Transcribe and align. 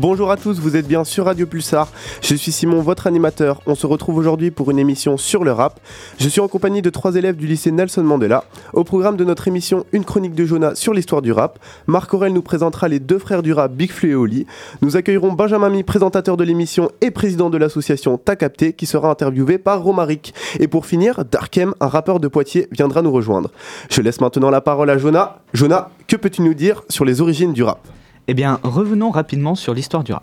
Bonjour 0.00 0.30
à 0.30 0.38
tous, 0.38 0.58
vous 0.58 0.76
êtes 0.76 0.88
bien 0.88 1.04
sur 1.04 1.26
Radio 1.26 1.46
Pulsar. 1.46 1.92
Je 2.22 2.34
suis 2.34 2.52
Simon, 2.52 2.80
votre 2.80 3.06
animateur. 3.06 3.60
On 3.66 3.74
se 3.74 3.86
retrouve 3.86 4.16
aujourd'hui 4.16 4.50
pour 4.50 4.70
une 4.70 4.78
émission 4.78 5.18
sur 5.18 5.44
le 5.44 5.52
rap. 5.52 5.78
Je 6.18 6.26
suis 6.26 6.40
en 6.40 6.48
compagnie 6.48 6.80
de 6.80 6.88
trois 6.88 7.16
élèves 7.16 7.36
du 7.36 7.46
lycée 7.46 7.70
Nelson 7.70 8.02
Mandela. 8.02 8.44
Au 8.72 8.82
programme 8.82 9.18
de 9.18 9.24
notre 9.24 9.46
émission, 9.46 9.84
une 9.92 10.06
chronique 10.06 10.34
de 10.34 10.46
Jonah 10.46 10.74
sur 10.74 10.94
l'histoire 10.94 11.20
du 11.20 11.32
rap. 11.32 11.58
Marc 11.86 12.14
Aurel 12.14 12.32
nous 12.32 12.40
présentera 12.40 12.88
les 12.88 12.98
deux 12.98 13.18
frères 13.18 13.42
du 13.42 13.52
rap, 13.52 13.72
Big 13.72 13.92
Flu 13.92 14.12
et 14.12 14.14
Oli. 14.14 14.46
Nous 14.80 14.96
accueillerons 14.96 15.32
Benjamin 15.32 15.68
Mi, 15.68 15.82
présentateur 15.82 16.38
de 16.38 16.44
l'émission 16.44 16.90
et 17.02 17.10
président 17.10 17.50
de 17.50 17.58
l'association 17.58 18.16
Ta 18.16 18.36
Capté, 18.36 18.72
qui 18.72 18.86
sera 18.86 19.10
interviewé 19.10 19.58
par 19.58 19.82
Romaric. 19.82 20.32
Et 20.60 20.66
pour 20.66 20.86
finir, 20.86 21.26
Darkem, 21.30 21.74
un 21.78 21.88
rappeur 21.88 22.20
de 22.20 22.28
Poitiers, 22.28 22.68
viendra 22.72 23.02
nous 23.02 23.12
rejoindre. 23.12 23.50
Je 23.90 24.00
laisse 24.00 24.22
maintenant 24.22 24.48
la 24.48 24.62
parole 24.62 24.88
à 24.88 24.96
Jonah. 24.96 25.40
Jonah, 25.52 25.90
que 26.08 26.16
peux-tu 26.16 26.40
nous 26.40 26.54
dire 26.54 26.84
sur 26.88 27.04
les 27.04 27.20
origines 27.20 27.52
du 27.52 27.62
rap? 27.62 27.86
Eh 28.30 28.34
bien, 28.34 28.60
revenons 28.62 29.10
rapidement 29.10 29.56
sur 29.56 29.74
l'histoire 29.74 30.04
du 30.04 30.12
rap. 30.12 30.22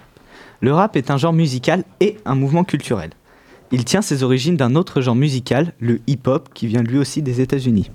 Le 0.61 0.73
rap 0.73 0.95
est 0.95 1.11
un 1.11 1.17
genre 1.17 1.34
musical 1.34 1.84
et 1.99 2.16
un 2.23 2.35
mouvement 2.35 2.63
culturel. 2.63 3.09
Il 3.73 3.83
tient 3.83 4.02
ses 4.02 4.23
origines 4.23 4.55
d'un 4.55 4.75
autre 4.75 5.02
genre 5.02 5.13
musical, 5.13 5.73
le 5.80 5.99
hip-hop, 6.07 6.47
qui 6.53 6.67
vient 6.67 6.83
lui 6.83 6.99
aussi 6.99 7.21
des 7.21 7.41
États-Unis. 7.41 7.91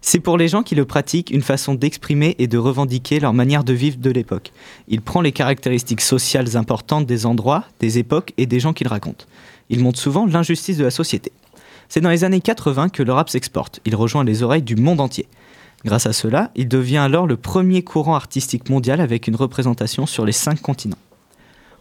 C'est 0.00 0.18
pour 0.18 0.38
les 0.38 0.48
gens 0.48 0.64
qui 0.64 0.74
le 0.74 0.84
pratiquent 0.84 1.30
une 1.30 1.40
façon 1.40 1.74
d'exprimer 1.74 2.34
et 2.40 2.48
de 2.48 2.58
revendiquer 2.58 3.20
leur 3.20 3.32
manière 3.32 3.62
de 3.62 3.74
vivre 3.74 3.98
de 3.98 4.10
l'époque. 4.10 4.50
Il 4.88 5.02
prend 5.02 5.20
les 5.20 5.30
caractéristiques 5.30 6.00
sociales 6.00 6.56
importantes 6.56 7.06
des 7.06 7.26
endroits, 7.26 7.66
des 7.78 7.98
époques 7.98 8.32
et 8.38 8.46
des 8.46 8.58
gens 8.58 8.72
qu'il 8.72 8.88
raconte. 8.88 9.28
Il 9.70 9.78
montre 9.78 10.00
souvent 10.00 10.26
l'injustice 10.26 10.78
de 10.78 10.84
la 10.84 10.90
société. 10.90 11.30
C'est 11.88 12.00
dans 12.00 12.10
les 12.10 12.24
années 12.24 12.40
80 12.40 12.88
que 12.88 13.04
le 13.04 13.12
rap 13.12 13.30
s'exporte. 13.30 13.78
Il 13.84 13.94
rejoint 13.94 14.24
les 14.24 14.42
oreilles 14.42 14.62
du 14.62 14.74
monde 14.74 15.00
entier. 15.00 15.28
Grâce 15.84 16.06
à 16.06 16.12
cela, 16.12 16.50
il 16.54 16.68
devient 16.68 16.98
alors 16.98 17.26
le 17.26 17.36
premier 17.36 17.82
courant 17.82 18.14
artistique 18.14 18.70
mondial 18.70 19.00
avec 19.00 19.26
une 19.26 19.36
représentation 19.36 20.06
sur 20.06 20.24
les 20.24 20.32
cinq 20.32 20.60
continents. 20.60 20.98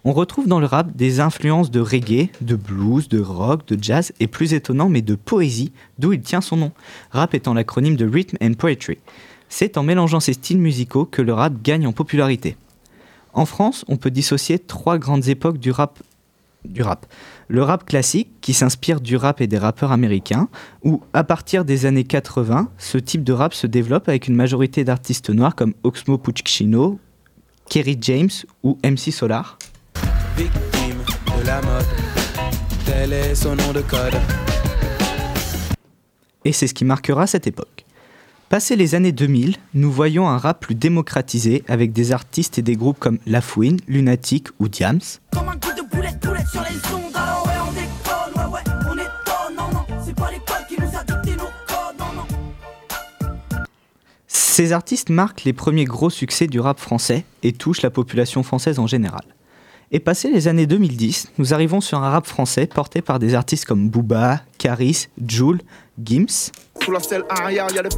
On 0.03 0.13
retrouve 0.13 0.47
dans 0.47 0.59
le 0.59 0.65
rap 0.65 0.95
des 0.95 1.19
influences 1.19 1.69
de 1.69 1.79
reggae, 1.79 2.29
de 2.41 2.55
blues, 2.55 3.07
de 3.07 3.19
rock, 3.19 3.67
de 3.67 3.81
jazz 3.81 4.11
et 4.19 4.25
plus 4.25 4.55
étonnant, 4.55 4.89
mais 4.89 5.03
de 5.03 5.13
poésie, 5.13 5.71
d'où 5.99 6.13
il 6.13 6.21
tient 6.21 6.41
son 6.41 6.57
nom. 6.57 6.71
Rap 7.11 7.35
étant 7.35 7.53
l'acronyme 7.53 7.95
de 7.95 8.07
Rhythm 8.07 8.37
and 8.41 8.53
Poetry. 8.53 8.97
C'est 9.47 9.77
en 9.77 9.83
mélangeant 9.83 10.19
ces 10.19 10.33
styles 10.33 10.57
musicaux 10.57 11.05
que 11.05 11.21
le 11.21 11.33
rap 11.33 11.61
gagne 11.61 11.85
en 11.85 11.91
popularité. 11.91 12.57
En 13.33 13.45
France, 13.45 13.85
on 13.87 13.97
peut 13.97 14.09
dissocier 14.09 14.57
trois 14.57 14.97
grandes 14.97 15.27
époques 15.27 15.59
du 15.59 15.69
rap. 15.69 15.99
Du 16.65 16.83
rap. 16.83 17.05
Le 17.47 17.63
rap 17.63 17.85
classique, 17.85 18.29
qui 18.41 18.53
s'inspire 18.53 19.01
du 19.01 19.15
rap 19.15 19.41
et 19.41 19.47
des 19.47 19.57
rappeurs 19.57 19.91
américains, 19.91 20.47
où, 20.83 21.01
à 21.13 21.23
partir 21.23 21.65
des 21.65 21.85
années 21.85 22.03
80, 22.03 22.69
ce 22.77 22.97
type 22.97 23.23
de 23.23 23.33
rap 23.33 23.53
se 23.53 23.67
développe 23.67 24.07
avec 24.07 24.27
une 24.27 24.35
majorité 24.35 24.83
d'artistes 24.83 25.29
noirs 25.29 25.55
comme 25.55 25.73
Oxmo 25.83 26.17
Puccino, 26.17 26.99
Kerry 27.69 27.97
James 28.01 28.29
ou 28.63 28.77
MC 28.83 29.11
Solar. 29.11 29.57
victime 30.37 30.97
de 31.39 31.45
la 31.47 31.61
mode. 31.61 31.85
Tel 32.85 33.13
est 33.13 33.35
son 33.35 33.55
nom 33.55 33.73
de 33.73 33.81
code. 33.81 34.15
et 36.43 36.51
c'est 36.51 36.67
ce 36.67 36.73
qui 36.73 36.85
marquera 36.85 37.27
cette 37.27 37.47
époque. 37.47 37.80
Passé 38.51 38.75
les 38.75 38.95
années 38.95 39.13
2000, 39.13 39.55
nous 39.75 39.89
voyons 39.89 40.27
un 40.27 40.37
rap 40.37 40.59
plus 40.59 40.75
démocratisé 40.75 41.63
avec 41.69 41.93
des 41.93 42.11
artistes 42.11 42.57
et 42.57 42.61
des 42.61 42.75
groupes 42.75 42.99
comme 42.99 43.17
La 43.25 43.39
Fouine, 43.39 43.79
Lunatic 43.87 44.49
ou 44.59 44.67
Diams. 44.67 44.99
Comme 45.31 45.47
un 45.47 45.53
coup 45.53 45.73
de 45.73 45.89
boulette, 45.89 46.21
boulette 46.21 46.49
sur 46.49 46.61
les 46.61 46.75
ondes. 46.93 47.15
Alors 47.15 47.45
ouais, 47.45 47.53
on 47.65 47.71
déconne, 47.71 48.43
ouais, 48.43 48.53
ouais, 48.53 48.73
on 48.89 48.93
étonne. 48.95 49.55
Non, 49.57 49.71
non, 49.71 49.85
c'est 50.05 50.13
pas 50.13 50.29
l'école 50.31 50.65
qui 50.67 50.75
nous 50.81 50.97
a 50.97 51.01
dicté 51.01 51.37
nos 51.37 51.45
codes. 51.65 51.97
Non, 51.97 52.13
non. 52.13 53.63
Ces 54.27 54.73
artistes 54.73 55.09
marquent 55.09 55.45
les 55.45 55.53
premiers 55.53 55.85
gros 55.85 56.09
succès 56.09 56.47
du 56.47 56.59
rap 56.59 56.77
français 56.77 57.23
et 57.43 57.53
touchent 57.53 57.83
la 57.83 57.89
population 57.89 58.43
française 58.43 58.79
en 58.79 58.87
général. 58.87 59.23
Et 59.93 59.99
passé 59.99 60.29
les 60.29 60.49
années 60.49 60.67
2010, 60.67 61.33
nous 61.37 61.53
arrivons 61.53 61.79
sur 61.79 62.03
un 62.03 62.09
rap 62.09 62.25
français 62.25 62.65
porté 62.65 63.01
par 63.01 63.17
des 63.17 63.33
artistes 63.33 63.63
comme 63.63 63.89
Booba, 63.89 64.41
Caris, 64.57 65.07
Joule, 65.25 65.61
Gims, 66.03 66.51
Sous 66.83 66.91
la 66.91 66.99
selle 66.99 67.23
arrière, 67.29 67.67
y'a 67.73 67.81
le 67.81 67.89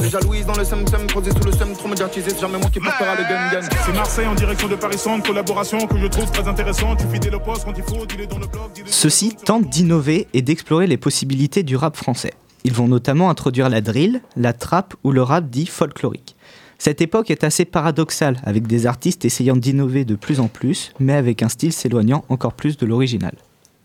Déjà 0.00 0.18
Louise 0.20 0.46
dans 0.46 0.54
le 0.56 0.64
sem-sem, 0.64 1.06
posé 1.08 1.30
sous 1.30 1.44
le 1.44 1.52
sem, 1.52 1.72
trop 1.74 1.88
médiatisé, 1.88 2.30
c'est 2.30 2.40
jamais 2.40 2.58
moi 2.58 2.70
qui 2.70 2.80
portera 2.80 3.14
le 3.16 3.22
gun-gun. 3.22 3.68
C'est 3.84 3.92
Marseille 3.94 4.26
en 4.26 4.34
direction 4.34 4.68
de 4.68 4.74
Paris 4.76 4.98
Centre, 4.98 5.26
collaboration 5.26 5.86
que 5.86 5.98
je 5.98 6.06
trouve 6.06 6.30
très 6.30 6.46
intéressante. 6.48 6.98
Tu 7.00 7.06
fidèle 7.12 7.34
au 7.34 7.40
poste 7.40 7.64
quand 7.64 7.74
il 7.76 7.82
faut, 7.82 8.06
dis-le 8.06 8.26
dans 8.26 8.38
le 8.38 8.46
blog. 8.46 8.70
dis-le- 8.74 8.86
Ceux-ci 8.88 9.34
tentent 9.36 9.68
d'innover 9.68 10.26
et 10.32 10.42
d'explorer 10.42 10.86
les 10.86 10.96
possibilités 10.96 11.62
du 11.62 11.76
rap 11.76 11.96
français. 11.96 12.32
Ils 12.64 12.72
vont 12.72 12.88
notamment 12.88 13.28
introduire 13.30 13.68
la 13.68 13.80
drill, 13.82 14.22
la 14.36 14.52
trap 14.54 14.94
ou 15.04 15.12
le 15.12 15.22
rap 15.22 15.50
dit 15.50 15.66
folklorique. 15.66 16.34
Cette 16.78 17.00
époque 17.00 17.30
est 17.30 17.44
assez 17.44 17.64
paradoxale, 17.64 18.40
avec 18.44 18.66
des 18.66 18.86
artistes 18.86 19.24
essayant 19.24 19.56
d'innover 19.56 20.04
de 20.04 20.16
plus 20.16 20.40
en 20.40 20.48
plus, 20.48 20.92
mais 20.98 21.12
avec 21.14 21.42
un 21.42 21.48
style 21.48 21.72
s'éloignant 21.72 22.24
encore 22.28 22.54
plus 22.54 22.76
de 22.78 22.84
l'original. 22.86 23.34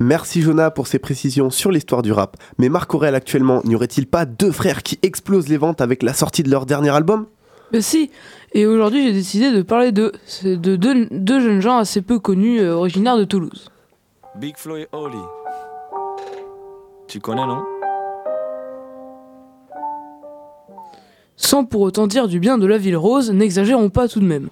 Merci 0.02 0.42
Jonah 0.42 0.72
pour 0.72 0.88
ces 0.88 0.98
précisions 0.98 1.50
sur 1.50 1.72
l'histoire 1.72 2.02
du 2.02 2.14
rap. 2.14 2.38
Mais 2.58 2.70
Marc 2.70 2.94
Aurel 2.96 3.16
actuellement, 3.16 3.62
n'y 3.66 3.76
aurait-il 3.76 4.08
pas 4.08 4.26
deux 4.26 4.52
frères 4.52 4.82
qui 4.82 4.98
explosent 5.04 5.50
les 5.50 5.58
ventes 5.58 5.82
avec 5.82 6.04
la 6.04 6.14
sortie 6.14 6.42
de 6.42 6.50
leur 6.50 6.66
dernier 6.66 6.90
album? 6.90 7.26
Ben 7.74 7.82
si, 7.82 8.10
et 8.54 8.66
aujourd'hui 8.66 9.04
j'ai 9.04 9.12
décidé 9.12 9.52
de 9.52 9.62
parler 9.62 9.92
de 9.92 10.14
deux, 10.44 10.78
deux 11.12 11.40
jeunes 11.42 11.62
gens 11.62 11.78
assez 11.78 12.02
peu 12.02 12.18
connus, 12.18 12.62
euh, 12.62 12.76
originaires 12.76 13.18
de 13.18 13.26
Toulouse. 13.26 13.70
Big 14.40 14.56
Flo 14.58 14.78
et 14.78 14.88
Oli. 14.94 15.18
Tu 17.08 17.20
connais, 17.20 17.46
non? 17.46 17.62
Sans 21.36 21.66
pour 21.66 21.82
autant 21.82 22.08
dire 22.08 22.28
du 22.30 22.40
bien 22.40 22.58
de 22.58 22.66
la 22.66 22.78
ville 22.78 22.98
rose, 22.98 23.32
n'exagérons 23.32 23.90
pas 23.90 24.08
tout 24.08 24.22
de 24.22 24.26
même. 24.26 24.48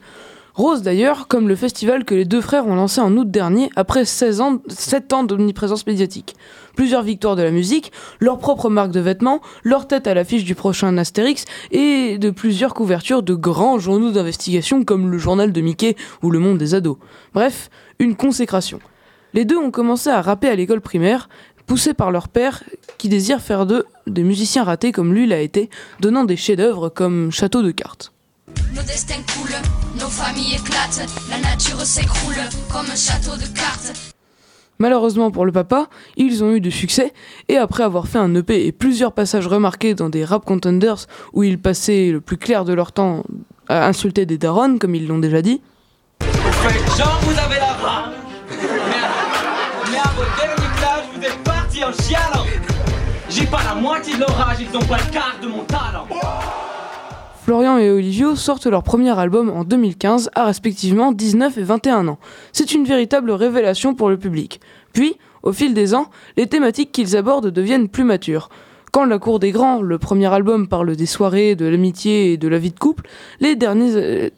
Rose 0.58 0.82
d'ailleurs, 0.82 1.28
comme 1.28 1.48
le 1.48 1.56
festival 1.56 2.04
que 2.04 2.16
les 2.16 2.26
deux 2.26 2.42
frères 2.42 2.66
ont 2.66 2.74
lancé 2.74 3.00
en 3.00 3.16
août 3.16 3.30
dernier 3.30 3.70
après 3.76 4.06
16 4.06 4.42
ans, 4.42 4.58
7 4.68 5.14
ans 5.14 5.24
d'omniprésence 5.24 5.86
médiatique. 5.86 6.36
Plusieurs 6.76 7.04
victoires 7.04 7.36
de 7.36 7.44
la 7.44 7.52
musique, 7.52 7.92
leur 8.20 8.40
propre 8.40 8.68
marque 8.68 8.90
de 8.90 9.00
vêtements, 9.00 9.40
leur 9.64 9.86
tête 9.86 10.08
à 10.08 10.16
l'affiche 10.16 10.46
du 10.46 10.56
prochain 10.56 10.98
Astérix 10.98 11.46
et 11.70 12.18
de 12.18 12.32
plusieurs 12.32 12.74
couvertures 12.74 13.22
de 13.22 13.36
grands 13.36 13.78
journaux 13.78 14.10
d'investigation 14.10 14.84
comme 14.84 15.12
le 15.12 15.20
journal 15.20 15.52
de 15.52 15.62
Mickey 15.62 15.96
ou 16.24 16.32
le 16.32 16.40
monde 16.40 16.58
des 16.58 16.74
ados. 16.74 16.98
Bref, 17.36 17.70
une 18.00 18.16
consécration. 18.16 18.80
Les 19.36 19.46
deux 19.46 19.58
ont 19.58 19.70
commencé 19.70 20.10
à 20.10 20.24
rapper 20.24 20.48
à 20.48 20.56
l'école 20.56 20.82
primaire, 20.82 21.30
poussés 21.68 21.94
par 21.94 22.10
leur 22.10 22.30
père 22.30 22.64
qui 22.98 23.10
désire 23.10 23.42
faire 23.42 23.68
d'eux 23.68 23.86
des 24.08 24.24
musiciens 24.24 24.64
ratés 24.64 24.92
comme 24.92 25.14
lui 25.14 25.28
l'a 25.28 25.40
été, 25.40 25.70
donnant 26.00 26.24
des 26.24 26.36
chefs-d'œuvre 26.36 26.90
comme 26.90 27.32
Château 27.32 27.62
de 27.62 27.70
cartes. 27.70 28.12
Nos 28.74 28.82
destins 28.84 29.22
coulent, 29.34 30.00
nos 30.00 30.08
familles 30.08 30.56
éclatent, 30.56 31.06
la 31.30 31.38
nature 31.40 31.82
s'écroule 31.82 32.36
comme 32.72 32.86
un 32.86 32.96
château 32.96 33.36
de 33.36 33.46
cartes. 33.54 33.94
Malheureusement 34.80 35.32
pour 35.32 35.46
le 35.46 35.52
papa, 35.52 35.88
ils 36.16 36.44
ont 36.46 36.54
eu 36.54 36.62
du 36.62 36.72
succès 36.72 37.14
et 37.50 37.58
après 37.58 37.84
avoir 37.84 38.08
fait 38.08 38.20
un 38.20 38.34
EP 38.36 38.66
et 38.66 38.72
plusieurs 38.72 39.12
passages 39.12 39.48
remarqués 39.48 39.96
dans 39.96 40.08
des 40.08 40.24
rap 40.24 40.46
contenders 40.46 41.08
où 41.34 41.44
ils 41.44 41.60
passaient 41.60 42.10
le 42.12 42.22
plus 42.22 42.38
clair 42.38 42.64
de 42.64 42.74
leur 42.74 42.94
temps 42.94 43.24
à 43.68 43.88
insulter 43.88 44.26
des 44.26 44.38
darons 44.38 44.78
comme 44.78 44.96
ils 44.96 45.08
l'ont 45.08 45.20
déjà 45.20 45.42
dit, 45.42 45.62
Genre 46.22 47.20
vous 47.24 47.38
avez 47.38 47.60
la 47.60 47.74
rame 47.74 48.14
Mais 49.92 49.98
à 49.98 50.10
votre 50.16 50.38
dernier 50.38 51.14
vous 51.16 51.26
êtes 51.26 51.44
partis 51.44 51.84
en 51.84 51.92
chialant. 51.92 52.46
J'ai 53.30 53.46
pas 53.46 53.64
la 53.64 53.76
moitié 53.76 54.16
de 54.16 54.22
l'orage, 54.22 54.58
ils 54.62 54.78
ont 54.78 54.86
pas 54.86 54.98
le 54.98 55.12
quart 55.12 55.36
de 55.42 55.48
mon 55.48 55.64
talent 55.66 56.08
Florian 57.48 57.78
et 57.78 57.90
Olivio 57.90 58.36
sortent 58.36 58.68
leur 58.68 58.84
premier 58.84 59.18
album 59.18 59.50
en 59.50 59.64
2015 59.64 60.32
à 60.36 60.44
respectivement 60.44 61.14
19 61.14 61.58
et 61.58 61.64
21 61.64 62.10
ans. 62.10 62.20
C'est 62.52 62.74
une 62.74 62.84
véritable 62.84 63.32
révélation 63.32 63.96
pour 63.96 64.10
le 64.10 64.18
public. 64.18 64.60
Puis, 64.92 65.16
au 65.44 65.54
fil 65.54 65.74
des 65.74 65.96
ans, 65.96 66.10
les 66.36 66.48
thématiques 66.48 66.92
qu'ils 66.92 67.16
abordent 67.16 67.50
deviennent 67.50 67.88
plus 67.88 68.04
matures. 68.04 68.50
Quand 68.92 69.06
La 69.06 69.18
Cour 69.18 69.40
des 69.40 69.52
Grands, 69.52 69.82
le 69.82 69.98
premier 69.98 70.26
album, 70.26 70.68
parle 70.68 70.98
des 70.98 71.06
soirées, 71.06 71.56
de 71.56 71.66
l'amitié 71.66 72.34
et 72.34 72.38
de 72.38 72.50
la 72.50 72.58
vie 72.58 72.72
de 72.72 72.80
couple, 72.80 73.06
euh, 73.42 74.30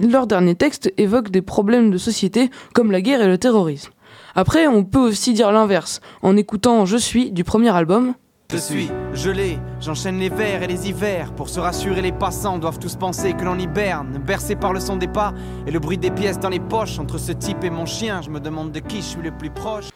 leurs 0.00 0.26
derniers 0.26 0.54
textes 0.54 0.90
évoquent 0.96 1.30
des 1.30 1.42
problèmes 1.42 1.90
de 1.90 1.98
société 1.98 2.48
comme 2.72 2.92
la 2.92 3.02
guerre 3.02 3.20
et 3.20 3.28
le 3.28 3.36
terrorisme. 3.36 3.92
Après, 4.34 4.68
on 4.68 4.84
peut 4.84 5.00
aussi 5.00 5.34
dire 5.34 5.52
l'inverse. 5.52 6.00
En 6.22 6.34
écoutant 6.34 6.86
Je 6.86 6.96
suis 6.96 7.30
du 7.30 7.44
premier 7.44 7.76
album, 7.76 8.14
Je 8.54 8.60
suis 8.60 8.88
gelé, 9.14 9.58
j'enchaîne 9.80 10.20
les 10.20 10.28
vers 10.28 10.62
et 10.62 10.68
les 10.68 10.88
hivers. 10.88 11.32
Pour 11.32 11.48
se 11.48 11.58
rassurer, 11.58 12.00
les 12.00 12.12
passants 12.12 12.56
doivent 12.56 12.78
tous 12.78 12.94
penser 12.94 13.32
que 13.32 13.44
l'on 13.44 13.58
hiberne. 13.58 14.22
Bercé 14.24 14.54
par 14.54 14.72
le 14.72 14.78
son 14.78 14.96
des 14.96 15.08
pas 15.08 15.34
et 15.66 15.72
le 15.72 15.80
bruit 15.80 15.98
des 15.98 16.12
pièces 16.12 16.38
dans 16.38 16.50
les 16.50 16.60
poches. 16.60 17.00
Entre 17.00 17.18
ce 17.18 17.32
type 17.32 17.64
et 17.64 17.70
mon 17.70 17.84
chien, 17.84 18.22
je 18.22 18.30
me 18.30 18.38
demande 18.38 18.70
de 18.70 18.78
qui 18.78 18.98
je 18.98 19.06
suis 19.06 19.22
le 19.22 19.32
plus 19.32 19.50
proche. 19.50 19.86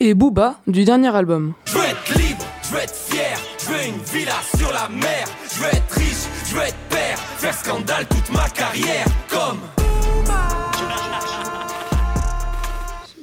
et 0.00 0.14
Booba 0.14 0.56
du 0.66 0.84
dernier 0.84 1.14
album. 1.14 1.54
Je 1.66 1.74
veux 1.74 1.84
être 1.84 2.18
libre, 2.18 2.44
je 2.64 2.74
veux 2.74 2.80
être 2.80 2.92
fier, 2.92 3.38
je 3.60 3.66
veux 3.66 3.86
une 3.86 4.02
villa 4.02 4.34
sur 4.56 4.72
la 4.72 4.88
mer, 4.88 5.24
je 5.54 5.60
veux 5.60 5.68
être 5.68 5.92
riche, 5.92 6.26
je 6.46 6.56
veux 6.56 6.62
être 6.62 6.88
père, 6.90 7.18
faire 7.18 7.54
scandale 7.54 8.06
toute 8.08 8.34
ma 8.34 8.48
carrière, 8.48 9.06
comme 9.28 9.58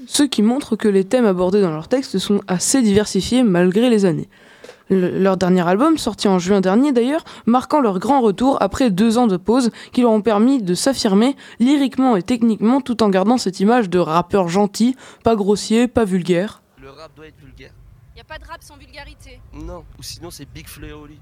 ce 0.06 0.24
qui 0.24 0.42
montre 0.42 0.76
que 0.76 0.88
les 0.88 1.04
thèmes 1.04 1.26
abordés 1.26 1.62
dans 1.62 1.72
leurs 1.72 1.88
textes 1.88 2.18
sont 2.18 2.42
assez 2.48 2.81
diversifiés 2.81 3.44
malgré 3.44 3.90
les 3.90 4.06
années. 4.06 4.28
Le- 4.90 5.20
leur 5.20 5.38
dernier 5.38 5.68
album, 5.68 5.98
sorti 5.98 6.28
en 6.28 6.40
juin 6.40 6.62
dernier 6.62 6.92
d'ailleurs, 6.92 7.24
marquant 7.46 7.80
leur 7.80 8.00
grand 8.00 8.22
retour 8.22 8.58
après 8.62 8.90
deux 8.90 9.18
ans 9.18 9.28
de 9.28 9.38
pause 9.38 9.70
qui 9.92 10.02
leur 10.02 10.12
ont 10.12 10.22
permis 10.22 10.62
de 10.62 10.74
s'affirmer 10.74 11.36
lyriquement 11.60 12.16
et 12.16 12.24
techniquement 12.24 12.82
tout 12.82 13.04
en 13.04 13.10
gardant 13.10 13.38
cette 13.38 13.60
image 13.60 13.90
de 13.90 14.00
rappeur 14.00 14.48
gentil, 14.48 14.96
pas 15.24 15.36
grossier, 15.36 15.88
pas 15.88 16.06
vulgaire. 16.06 16.62
Le 16.82 16.90
rap 16.90 17.12
doit 17.16 17.28
être 17.28 17.40
vulgaire. 17.40 17.72
Y 18.18 18.22
a 18.22 18.24
pas 18.24 18.38
de 18.40 18.46
rap 18.46 18.62
sans 18.62 18.78
vulgarité. 18.78 19.40
Non, 19.54 19.84
ou 19.98 20.04
sinon 20.04 20.30
c'est 20.32 20.48
Big 20.52 20.68
Fleoli. 20.68 21.20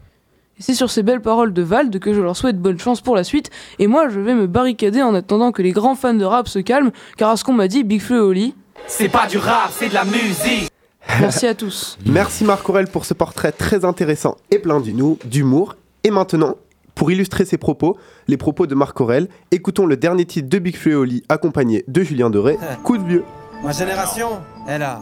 Et 0.59 0.63
c'est 0.63 0.73
sur 0.73 0.89
ces 0.89 1.03
belles 1.03 1.21
paroles 1.21 1.53
de 1.53 1.61
Vald 1.61 1.99
que 1.99 2.13
je 2.13 2.21
leur 2.21 2.35
souhaite 2.35 2.59
bonne 2.59 2.79
chance 2.79 3.01
pour 3.01 3.15
la 3.15 3.23
suite. 3.23 3.51
Et 3.77 3.85
moi, 3.85 4.09
je 4.09 4.19
vais 4.19 4.33
me 4.33 4.47
barricader 4.47 5.03
en 5.03 5.13
attendant 5.13 5.51
que 5.51 5.61
les 5.61 5.71
grands 5.71 5.93
fans 5.93 6.15
de 6.15 6.25
rap 6.25 6.47
se 6.47 6.57
calment, 6.57 6.89
car 7.15 7.29
à 7.29 7.37
ce 7.37 7.43
qu'on 7.43 7.53
m'a 7.53 7.67
dit, 7.67 7.83
Big 7.83 8.01
Flo 8.01 8.15
et 8.15 8.19
Oli. 8.21 8.55
C'est 8.87 9.09
pas 9.09 9.27
du 9.27 9.37
rap, 9.37 9.69
c'est 9.71 9.89
de 9.89 9.93
la 9.93 10.03
musique. 10.05 10.71
Merci 11.19 11.47
à 11.47 11.55
tous. 11.55 11.97
Merci 12.05 12.43
Marc 12.43 12.67
Aurel 12.69 12.87
pour 12.87 13.05
ce 13.05 13.13
portrait 13.13 13.51
très 13.51 13.85
intéressant 13.85 14.35
et 14.51 14.59
plein 14.59 14.79
d'humour- 14.79 15.17
d'humour. 15.25 15.75
Et 16.03 16.11
maintenant, 16.11 16.55
pour 16.95 17.11
illustrer 17.11 17.45
ses 17.45 17.57
propos, 17.57 17.97
les 18.27 18.37
propos 18.37 18.67
de 18.67 18.75
Marc 18.75 18.99
Aurel, 19.01 19.27
écoutons 19.51 19.85
le 19.85 19.97
dernier 19.97 20.25
titre 20.25 20.49
de 20.49 20.59
Big 20.59 20.75
Flo 20.75 20.91
et 20.91 20.95
Oli 20.95 21.23
accompagné 21.29 21.83
de 21.87 22.03
Julien 22.03 22.29
Doré, 22.29 22.57
Coup 22.83 22.97
de 22.97 23.03
vieux. 23.07 23.23
Ma 23.63 23.71
génération, 23.71 24.29
elle 24.67 24.83
a, 24.83 25.01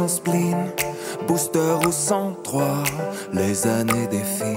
Génération 0.00 0.08
spleen, 0.08 0.56
booster 1.28 1.76
au 1.86 1.92
103. 1.92 2.84
Les 3.34 3.66
années 3.66 4.06
défilent, 4.10 4.56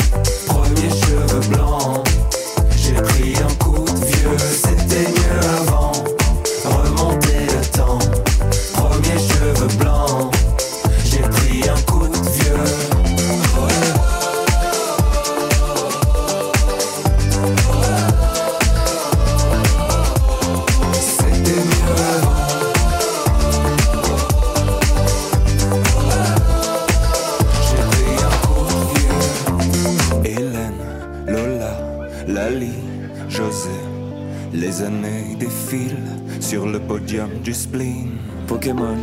Du 37.43 37.53
spleen. 37.53 38.17
Pokémon, 38.47 38.95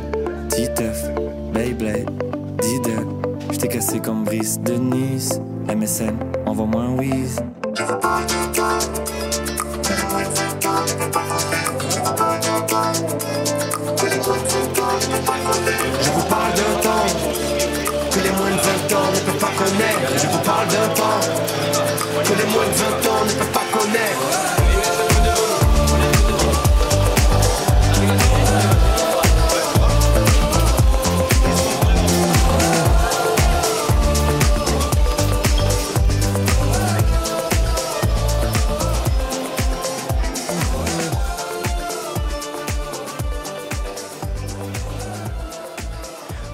Titeuf, 0.48 0.96
Beyblade, 1.52 2.10
Diddle. 2.62 3.06
J't'ai 3.52 3.68
cassé 3.68 4.00
comme 4.00 4.24
Brice 4.24 4.58
de 4.60 4.74
Nice. 4.74 5.40
MSN, 5.68 6.16
envoie-moi 6.46 6.82
un 6.82 6.96
whiz. 6.96 7.36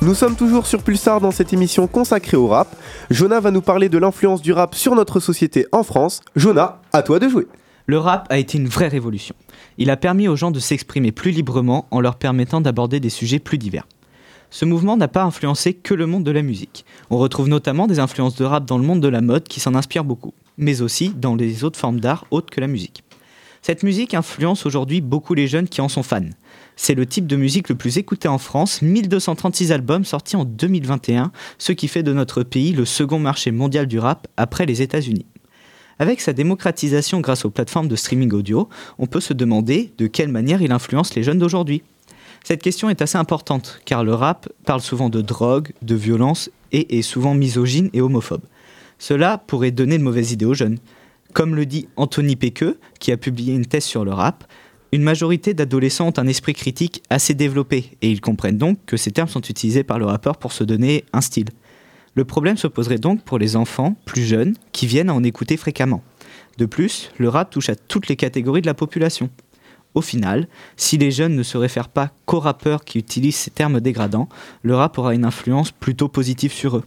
Nous 0.05 0.15
sommes 0.15 0.37
toujours 0.37 0.67
sur 0.67 0.83
Pulsar 0.83 1.19
dans 1.23 1.31
cette 1.31 1.55
émission 1.55 1.87
consacrée 1.87 2.37
au 2.37 2.47
rap. 2.47 2.77
Jonah 3.11 3.41
va 3.41 3.51
nous 3.51 3.63
parler 3.63 3.89
de 3.89 3.97
l'influence 3.97 4.43
du 4.43 4.53
rap 4.53 4.75
sur 4.75 4.95
notre 4.95 5.19
société 5.19 5.65
en 5.73 5.83
France. 5.83 6.21
Jonah, 6.37 6.83
à 6.93 7.03
toi 7.03 7.19
de 7.19 7.27
jouer. 7.27 7.47
Le 7.87 7.97
rap 7.97 8.27
a 8.29 8.37
été 8.37 8.59
une 8.59 8.69
vraie 8.69 8.89
révolution. 8.89 9.35
Il 9.79 9.89
a 9.89 9.97
permis 9.97 10.29
aux 10.29 10.37
gens 10.37 10.51
de 10.51 10.59
s'exprimer 10.59 11.11
plus 11.11 11.31
librement 11.31 11.87
en 11.91 12.03
leur 12.03 12.17
permettant 12.17 12.61
d'aborder 12.61 13.01
des 13.01 13.09
sujets 13.09 13.39
plus 13.39 13.57
divers. 13.57 13.89
Ce 14.51 14.67
mouvement 14.67 14.99
n'a 14.99 15.09
pas 15.09 15.23
influencé 15.23 15.73
que 15.73 15.95
le 15.95 16.05
monde 16.05 16.25
de 16.25 16.31
la 16.31 16.43
musique. 16.43 16.85
On 17.09 17.17
retrouve 17.17 17.49
notamment 17.49 17.87
des 17.87 17.99
influences 17.99 18.37
de 18.37 18.45
rap 18.45 18.67
dans 18.67 18.77
le 18.77 18.85
monde 18.85 19.01
de 19.01 19.09
la 19.09 19.23
mode 19.23 19.45
qui 19.45 19.59
s'en 19.59 19.75
inspirent 19.75 20.05
beaucoup, 20.05 20.35
mais 20.59 20.83
aussi 20.83 21.15
dans 21.17 21.35
les 21.35 21.65
autres 21.65 21.79
formes 21.81 22.01
d'art 22.01 22.27
autres 22.31 22.51
que 22.51 22.61
la 22.61 22.67
musique. 22.67 23.05
Cette 23.63 23.83
musique 23.83 24.13
influence 24.13 24.67
aujourd'hui 24.67 25.01
beaucoup 25.01 25.33
les 25.33 25.49
jeunes 25.49 25.69
qui 25.69 25.81
en 25.81 25.89
sont 25.89 26.03
fans. 26.03 26.29
C'est 26.77 26.95
le 26.95 27.07
type 27.07 27.27
de 27.27 27.37
musique 27.37 27.69
le 27.69 27.77
plus 27.77 27.99
écouté 27.99 28.27
en 28.27 28.39
France, 28.39 28.83
1236 28.83 29.71
albums 29.73 30.05
sortis 30.05 30.37
en 30.37 30.45
2021, 30.45 31.31
ce 31.59 31.73
qui 31.73 31.87
fait 31.87 32.03
de 32.03 32.13
notre 32.13 32.43
pays 32.43 32.73
le 32.73 32.85
second 32.85 33.19
marché 33.19 33.53
mondial 33.53 33.87
du 33.87 33.99
rap 33.99 34.27
après 34.37 34.67
les 34.67 34.83
États-Unis. 34.83 35.27
Avec 36.01 36.21
sa 36.21 36.33
démocratisation 36.33 37.21
grâce 37.21 37.45
aux 37.45 37.51
plateformes 37.51 37.87
de 37.87 37.95
streaming 37.95 38.33
audio, 38.33 38.69
on 38.99 39.07
peut 39.07 39.21
se 39.21 39.33
demander 39.33 39.93
de 39.99 40.09
quelle 40.09 40.29
manière 40.29 40.63
il 40.63 40.73
influence 40.73 41.15
les 41.15 41.23
jeunes 41.23 41.39
d'aujourd'hui. 41.39 41.83
Cette 42.43 42.63
question 42.63 42.91
est 42.91 43.01
assez 43.01 43.17
importante, 43.17 43.81
car 43.85 44.03
le 44.03 44.13
rap 44.13 44.49
parle 44.67 44.81
souvent 44.81 45.09
de 45.09 45.23
drogue, 45.23 45.73
de 45.83 45.95
violence 45.95 46.51
et 46.73 46.99
est 46.99 47.03
souvent 47.03 47.35
misogyne 47.35 47.89
et 47.93 48.01
homophobe. 48.01 48.43
Cela 48.99 49.39
pourrait 49.39 49.71
donner 49.71 49.97
de 49.97 50.03
mauvaises 50.03 50.33
idées 50.33 50.45
aux 50.45 50.55
jeunes. 50.55 50.79
Comme 51.33 51.55
le 51.55 51.67
dit 51.67 51.89
Anthony 51.97 52.37
Péqueux, 52.37 52.79
qui 52.99 53.13
a 53.13 53.17
publié 53.17 53.55
une 53.55 53.67
thèse 53.67 53.85
sur 53.85 54.05
le 54.05 54.13
rap, 54.13 54.45
une 54.95 55.03
majorité 55.03 55.55
d'adolescents 55.55 56.07
ont 56.07 56.19
un 56.19 56.29
esprit 56.29 56.55
critique 56.55 57.03
assez 57.11 57.35
développé, 57.35 57.97
et 58.01 58.13
ils 58.13 58.21
comprennent 58.21 58.59
donc 58.59 58.79
que 58.87 58.97
ces 58.97 59.11
termes 59.11 59.29
sont 59.29 59.41
utilisés 59.41 59.83
par 59.83 59.99
le 59.99 60.05
rappeur 60.05 60.37
pour 60.37 60.53
se 60.53 60.63
donner 60.63 61.05
un 61.13 61.21
style. 61.21 61.49
Le 62.15 62.25
problème 62.25 62.57
se 62.57 62.69
poserait 62.69 62.99
donc 62.99 63.25
pour 63.25 63.41
les 63.41 63.57
enfants 63.57 63.97
plus 64.05 64.23
jeunes 64.23 64.55
qui 64.71 64.87
viennent 64.87 65.11
à 65.11 65.15
en 65.15 65.25
écouter 65.25 65.57
fréquemment. 65.57 66.05
De 66.59 66.67
plus, 66.67 67.11
le 67.19 67.29
rap 67.29 67.51
touche 67.51 67.71
à 67.71 67.75
toutes 67.75 68.07
les 68.07 68.15
catégories 68.15 68.61
de 68.61 68.69
la 68.69 68.75
population. 68.75 69.31
Au 69.95 70.01
final, 70.01 70.47
si 70.77 70.97
les 70.97 71.11
jeunes 71.11 71.35
ne 71.35 71.43
se 71.43 71.59
réfèrent 71.59 71.89
pas 71.89 72.13
qu'aux 72.25 72.39
rappeurs 72.39 72.85
qui 72.85 73.01
utilisent 73.01 73.35
ces 73.35 73.51
termes 73.51 73.81
dégradants, 73.81 74.29
le 74.63 74.77
rap 74.77 74.97
aura 74.97 75.13
une 75.13 75.25
influence 75.25 75.73
plutôt 75.73 76.07
positive 76.07 76.53
sur 76.53 76.77
eux. 76.77 76.85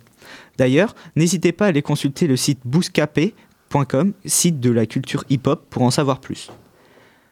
D'ailleurs, 0.58 0.96
n'hésitez 1.18 1.52
pas 1.52 1.66
à 1.66 1.68
aller 1.70 1.82
consulter 1.82 2.26
le 2.28 2.38
site 2.38 2.60
bouscapé.com, 2.64 4.14
site 4.24 4.62
de 4.62 4.72
la 4.72 4.86
culture 4.86 5.26
hip-hop, 5.30 5.66
pour 5.70 5.82
en 5.82 5.92
savoir 5.92 6.22
plus. 6.22 6.50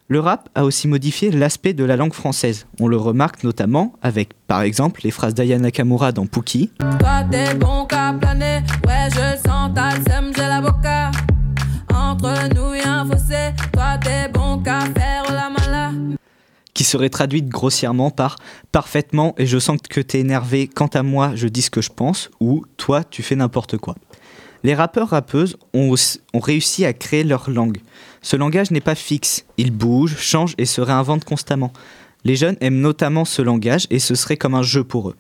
Le 0.07 0.19
rap 0.19 0.49
a 0.53 0.65
aussi 0.65 0.87
modifié 0.87 1.31
l'aspect 1.31 1.73
de 1.73 1.83
la 1.83 1.95
langue 1.95 2.13
française. 2.13 2.67
On 2.79 2.87
le 2.87 2.97
remarque 2.97 3.43
notamment 3.43 3.93
avec, 4.03 4.33
par 4.47 4.61
exemple, 4.61 5.01
les 5.03 5.09
phrases 5.11 5.33
d'Aya 5.33 5.57
Nakamura 5.57 6.11
dans 6.11 6.27
Pookie. 6.27 6.69
Toi 6.99 7.23
t'es 7.31 7.55
bon 7.55 7.85
qu'à 7.85 8.13
planer, 8.13 8.59
ouais 8.87 9.09
je 9.09 9.37
sens 9.49 9.71
ta 9.73 9.91
sème, 10.07 10.31
j'ai 10.35 10.43
l'avocat. 10.43 11.09
Entre 11.91 12.53
nous 12.53 12.75
y'a 12.75 12.99
un 13.01 13.05
fossé, 13.09 13.51
toi 13.73 13.97
t'es 14.03 14.29
bon 14.31 14.59
qu'à 14.59 14.81
faire 14.81 15.23
la 15.33 15.49
mala. 15.49 15.91
qui 16.75 16.83
serait 16.83 17.09
traduite 17.09 17.47
grossièrement 17.47 18.11
par 18.11 18.35
parfaitement 18.71 19.33
et 19.39 19.45
je 19.47 19.57
sens 19.57 19.77
que 19.89 20.01
t'es 20.01 20.19
énervé, 20.19 20.67
quant 20.67 20.87
à 20.87 21.01
moi 21.01 21.31
je 21.33 21.47
dis 21.47 21.63
ce 21.63 21.71
que 21.71 21.81
je 21.81 21.89
pense 21.89 22.29
ou 22.39 22.63
toi 22.77 23.03
tu 23.03 23.23
fais 23.23 23.35
n'importe 23.35 23.77
quoi. 23.77 23.95
Les 24.63 24.73
rappeurs 24.75 25.09
rappeuses 25.09 25.57
ont, 25.73 25.89
aussi- 25.89 26.19
ont 26.33 26.39
réussi 26.39 26.85
à 26.85 26.93
créer 26.93 27.23
leur 27.23 27.49
langue. 27.51 27.77
Ce 28.25 28.35
langage 28.35 28.71
n'est 28.71 28.81
pas 28.81 28.95
fixe, 28.95 29.45
il 29.57 29.69
bouge, 29.69 30.17
change 30.17 30.55
et 30.57 30.65
se 30.65 30.81
réinvente 30.81 31.25
constamment. 31.25 31.71
Les 32.23 32.35
jeunes 32.35 32.57
aiment 32.59 32.81
notamment 32.81 33.23
ce 33.23 33.43
langage 33.43 33.85
et 33.91 33.99
ce 33.99 34.15
serait 34.15 34.35
comme 34.35 34.55
un 34.55 34.63
jeu 34.63 34.83
pour 34.83 35.09
eux. 35.09 35.15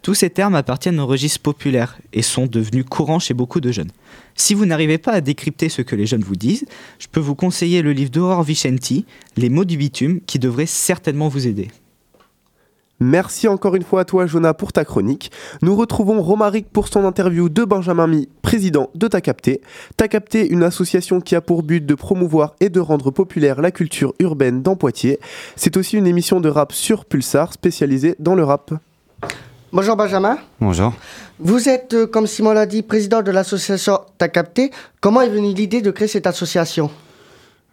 Tous 0.00 0.14
ces 0.14 0.30
termes 0.30 0.54
appartiennent 0.54 1.00
au 1.00 1.08
registre 1.08 1.40
populaire 1.40 1.98
et 2.12 2.22
sont 2.22 2.46
devenus 2.46 2.84
courants 2.88 3.18
chez 3.18 3.34
beaucoup 3.34 3.60
de 3.60 3.72
jeunes. 3.72 3.90
Si 4.36 4.54
vous 4.54 4.64
n'arrivez 4.64 4.96
pas 4.96 5.10
à 5.10 5.20
décrypter 5.20 5.68
ce 5.68 5.82
que 5.82 5.96
les 5.96 6.06
jeunes 6.06 6.22
vous 6.22 6.36
disent, 6.36 6.66
je 7.00 7.08
peux 7.10 7.18
vous 7.18 7.34
conseiller 7.34 7.82
le 7.82 7.92
livre 7.92 8.12
d'Aurore 8.12 8.44
Vicenti, 8.44 9.06
Les 9.36 9.48
mots 9.48 9.64
du 9.64 9.76
bitume, 9.76 10.20
qui 10.20 10.38
devrait 10.38 10.66
certainement 10.66 11.26
vous 11.26 11.48
aider. 11.48 11.66
Merci 12.98 13.46
encore 13.46 13.74
une 13.74 13.82
fois 13.82 14.00
à 14.00 14.04
toi, 14.04 14.26
Jonah, 14.26 14.54
pour 14.54 14.72
ta 14.72 14.84
chronique. 14.84 15.30
Nous 15.60 15.76
retrouvons 15.76 16.22
Romaric 16.22 16.66
pour 16.70 16.88
son 16.88 17.04
interview 17.04 17.50
de 17.50 17.64
Benjamin 17.64 18.06
Mi, 18.06 18.28
président 18.40 18.88
de 18.94 19.06
Ta 19.06 19.20
Capté. 19.20 19.60
Ta 19.98 20.08
Capté, 20.08 20.48
une 20.48 20.62
association 20.62 21.20
qui 21.20 21.34
a 21.34 21.42
pour 21.42 21.62
but 21.62 21.84
de 21.84 21.94
promouvoir 21.94 22.54
et 22.60 22.70
de 22.70 22.80
rendre 22.80 23.10
populaire 23.10 23.60
la 23.60 23.70
culture 23.70 24.14
urbaine 24.18 24.62
dans 24.62 24.76
Poitiers. 24.76 25.20
C'est 25.56 25.76
aussi 25.76 25.98
une 25.98 26.06
émission 26.06 26.40
de 26.40 26.48
rap 26.48 26.72
sur 26.72 27.04
Pulsar 27.04 27.52
spécialisée 27.52 28.16
dans 28.18 28.34
le 28.34 28.44
rap. 28.44 28.72
Bonjour 29.72 29.96
Benjamin. 29.96 30.38
Bonjour. 30.60 30.94
Vous 31.38 31.68
êtes, 31.68 31.92
euh, 31.92 32.06
comme 32.06 32.26
Simon 32.26 32.52
l'a 32.52 32.64
dit, 32.64 32.82
président 32.82 33.20
de 33.20 33.30
l'association 33.30 34.00
T'as 34.16 34.28
capté. 34.28 34.70
Comment 35.02 35.20
est 35.20 35.28
venue 35.28 35.52
l'idée 35.52 35.82
de 35.82 35.90
créer 35.90 36.08
cette 36.08 36.26
association? 36.26 36.90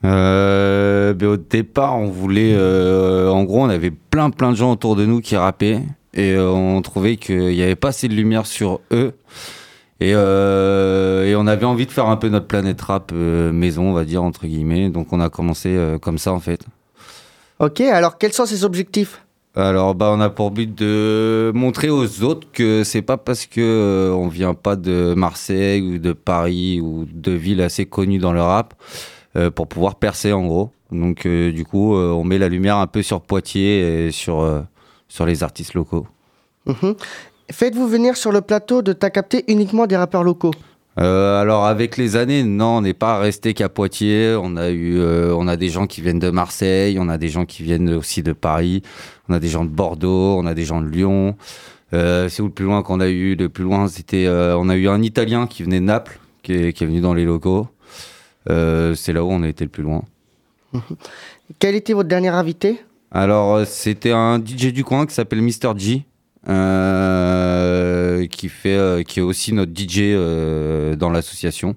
Euh, 0.06 1.14
ben, 1.14 1.28
au 1.28 1.38
départ, 1.38 1.98
on 1.98 2.08
voulait. 2.08 2.54
euh, 2.56 3.30
en 3.30 3.44
gros, 3.44 3.62
on 3.62 3.70
avait 3.70 3.92
plein 3.92 4.30
plein 4.30 4.52
de 4.52 4.56
gens 4.56 4.72
autour 4.72 4.96
de 4.96 5.06
nous 5.06 5.22
qui 5.22 5.36
rappaient 5.38 5.82
et 6.14 6.34
euh, 6.34 6.50
on 6.50 6.82
trouvait 6.82 7.16
qu'il 7.16 7.50
n'y 7.50 7.62
avait 7.62 7.76
pas 7.76 7.90
assez 7.90 8.08
de 8.08 8.14
lumière 8.14 8.46
sur 8.46 8.82
eux. 8.92 9.14
Et, 10.00 10.10
et 10.10 11.36
on 11.36 11.48
avait 11.48 11.66
envie 11.66 11.86
de 11.86 11.92
faire 11.92 12.08
un 12.08 12.18
peu 12.18 12.28
notre 12.28 12.48
planète 12.48 12.82
rap 12.82 13.14
maison, 13.14 13.92
on 13.92 13.94
va 13.94 14.04
dire, 14.04 14.22
entre 14.22 14.46
guillemets. 14.48 14.90
Donc 14.90 15.14
on 15.14 15.22
a 15.22 15.30
commencé 15.30 15.78
comme 16.02 16.18
ça, 16.18 16.34
en 16.34 16.42
fait. 16.42 16.66
Ok, 17.60 17.80
alors 17.80 18.18
quels 18.18 18.34
sont 18.34 18.46
ces 18.46 18.66
objectifs? 18.66 19.22
Alors, 19.56 19.94
bah, 19.94 20.12
on 20.12 20.20
a 20.20 20.32
pour 20.32 20.50
but 20.50 20.74
de 20.74 21.52
montrer 21.54 21.92
aux 21.92 22.24
autres 22.24 22.48
que 22.52 22.84
c'est 22.84 23.04
pas 23.04 23.18
parce 23.18 23.46
que 23.46 23.62
euh, 23.62 24.12
on 24.12 24.28
vient 24.28 24.56
pas 24.56 24.76
de 24.76 25.14
Marseille 25.16 25.82
ou 25.82 26.00
de 26.00 26.12
Paris 26.12 26.82
ou 26.82 27.06
de 27.06 27.32
villes 27.32 27.62
assez 27.62 27.86
connues 27.86 28.18
dans 28.18 28.34
le 28.34 28.42
rap 28.42 28.74
pour 29.56 29.68
pouvoir 29.68 29.96
percer 29.96 30.32
en 30.34 30.46
gros. 30.46 30.72
Donc, 30.94 31.26
euh, 31.26 31.52
du 31.52 31.66
coup, 31.66 31.96
euh, 31.96 32.12
on 32.12 32.24
met 32.24 32.38
la 32.38 32.50
lumière 32.50 32.78
un 32.78 32.88
peu 32.88 33.02
sur 33.02 33.22
Poitiers 33.22 34.08
et 34.08 34.12
sur 34.12 34.42
euh, 34.42 34.62
sur 35.08 35.26
les 35.26 35.44
artistes 35.44 35.74
locaux. 35.74 36.08
Mhm. 36.66 36.96
Faites-vous 37.52 37.88
venir 37.88 38.16
sur 38.16 38.32
le 38.32 38.42
plateau 38.42 38.82
de 38.82 38.94
capté 38.94 39.44
uniquement 39.48 39.86
des 39.86 39.98
rappeurs 39.98 40.24
locaux 40.24 40.54
Euh, 41.00 41.42
alors 41.42 41.66
avec 41.66 41.98
les 41.98 42.16
années, 42.16 42.44
non, 42.44 42.78
on 42.78 42.82
n'est 42.82 42.94
pas 42.94 43.18
resté 43.18 43.54
qu'à 43.54 43.68
Poitiers. 43.68 44.36
On 44.40 44.56
a 44.56 44.70
eu, 44.70 44.98
euh, 45.00 45.36
on 45.36 45.48
a 45.48 45.58
des 45.58 45.70
gens 45.70 45.88
qui 45.88 46.02
viennent 46.02 46.20
de 46.20 46.30
Marseille, 46.30 46.98
on 47.00 47.10
a 47.10 47.18
des 47.18 47.30
gens 47.30 47.46
qui 47.46 47.64
viennent 47.64 47.92
aussi 47.94 48.22
de 48.22 48.34
Paris, 48.34 48.84
on 49.28 49.34
a 49.34 49.40
des 49.40 49.50
gens 49.50 49.66
de 49.66 49.70
Bordeaux, 49.70 50.38
on 50.38 50.46
a 50.46 50.54
des 50.54 50.66
gens 50.66 50.82
de 50.82 50.88
Lyon. 50.88 51.36
Euh, 51.94 52.30
c'est 52.30 52.42
où 52.42 52.48
le 52.48 52.52
plus 52.54 52.66
loin 52.66 52.82
qu'on 52.84 53.00
a 53.00 53.08
eu? 53.08 53.36
Le 53.36 53.50
plus 53.50 53.64
loin, 53.64 53.88
c'était, 53.88 54.26
euh, 54.26 54.56
on 54.58 54.70
a 54.70 54.76
eu 54.76 54.88
un 54.88 55.02
Italien 55.02 55.48
qui 55.48 55.64
venait 55.64 55.80
de 55.80 55.86
Naples, 55.86 56.20
qui 56.44 56.54
est, 56.54 56.74
qui 56.74 56.84
est 56.84 56.88
venu 56.88 57.02
dans 57.02 57.14
les 57.14 57.26
locaux. 57.26 57.68
Euh, 58.50 58.96
c'est 58.96 59.14
là 59.14 59.24
où 59.24 59.32
on 59.32 59.44
a 59.44 59.48
été 59.48 59.64
le 59.64 59.70
plus 59.70 59.84
loin. 59.84 60.04
Quel 61.60 61.76
était 61.76 61.94
votre 61.94 62.10
dernier 62.10 62.30
invité? 62.30 62.80
Alors, 63.12 63.56
euh, 63.56 63.66
c'était 63.66 64.12
un 64.12 64.40
DJ 64.40 64.74
du 64.74 64.84
coin 64.84 65.06
qui 65.06 65.14
s'appelle 65.14 65.42
Mr. 65.42 65.78
G, 65.78 66.06
euh, 66.50 68.28
qui, 68.28 68.50
fait, 68.50 68.76
euh, 68.76 69.04
qui 69.04 69.20
est 69.20 69.22
aussi 69.22 69.54
notre 69.54 69.72
DJ 69.72 70.00
euh, 70.02 70.96
dans 70.96 71.10
l'association. 71.10 71.76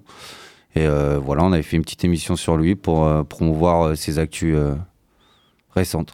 Et 0.75 0.85
voilà, 1.17 1.43
on 1.43 1.53
avait 1.53 1.63
fait 1.63 1.75
une 1.75 1.81
petite 1.81 2.05
émission 2.05 2.35
sur 2.35 2.55
lui 2.55 2.75
pour 2.75 3.25
promouvoir 3.25 3.97
ses 3.97 4.19
actus 4.19 4.55
récentes. 5.73 6.13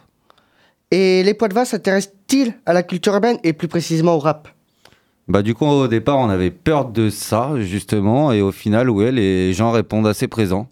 Et 0.90 1.22
les 1.22 1.34
Poitevins 1.34 1.66
s'intéressent-ils 1.66 2.54
à 2.64 2.72
la 2.72 2.82
culture 2.82 3.12
urbaine 3.12 3.36
et 3.44 3.52
plus 3.52 3.68
précisément 3.68 4.14
au 4.14 4.18
rap? 4.20 4.48
Bah, 5.26 5.42
du 5.42 5.54
coup, 5.54 5.64
au 5.64 5.88
départ, 5.88 6.18
on 6.18 6.28
avait 6.28 6.50
peur 6.50 6.84
de 6.90 7.08
ça, 7.08 7.52
justement, 7.60 8.30
et 8.30 8.42
au 8.42 8.52
final, 8.52 8.90
ouais, 8.90 9.10
les 9.10 9.54
gens 9.54 9.70
répondent 9.70 10.06
assez 10.06 10.28
présents. 10.28 10.68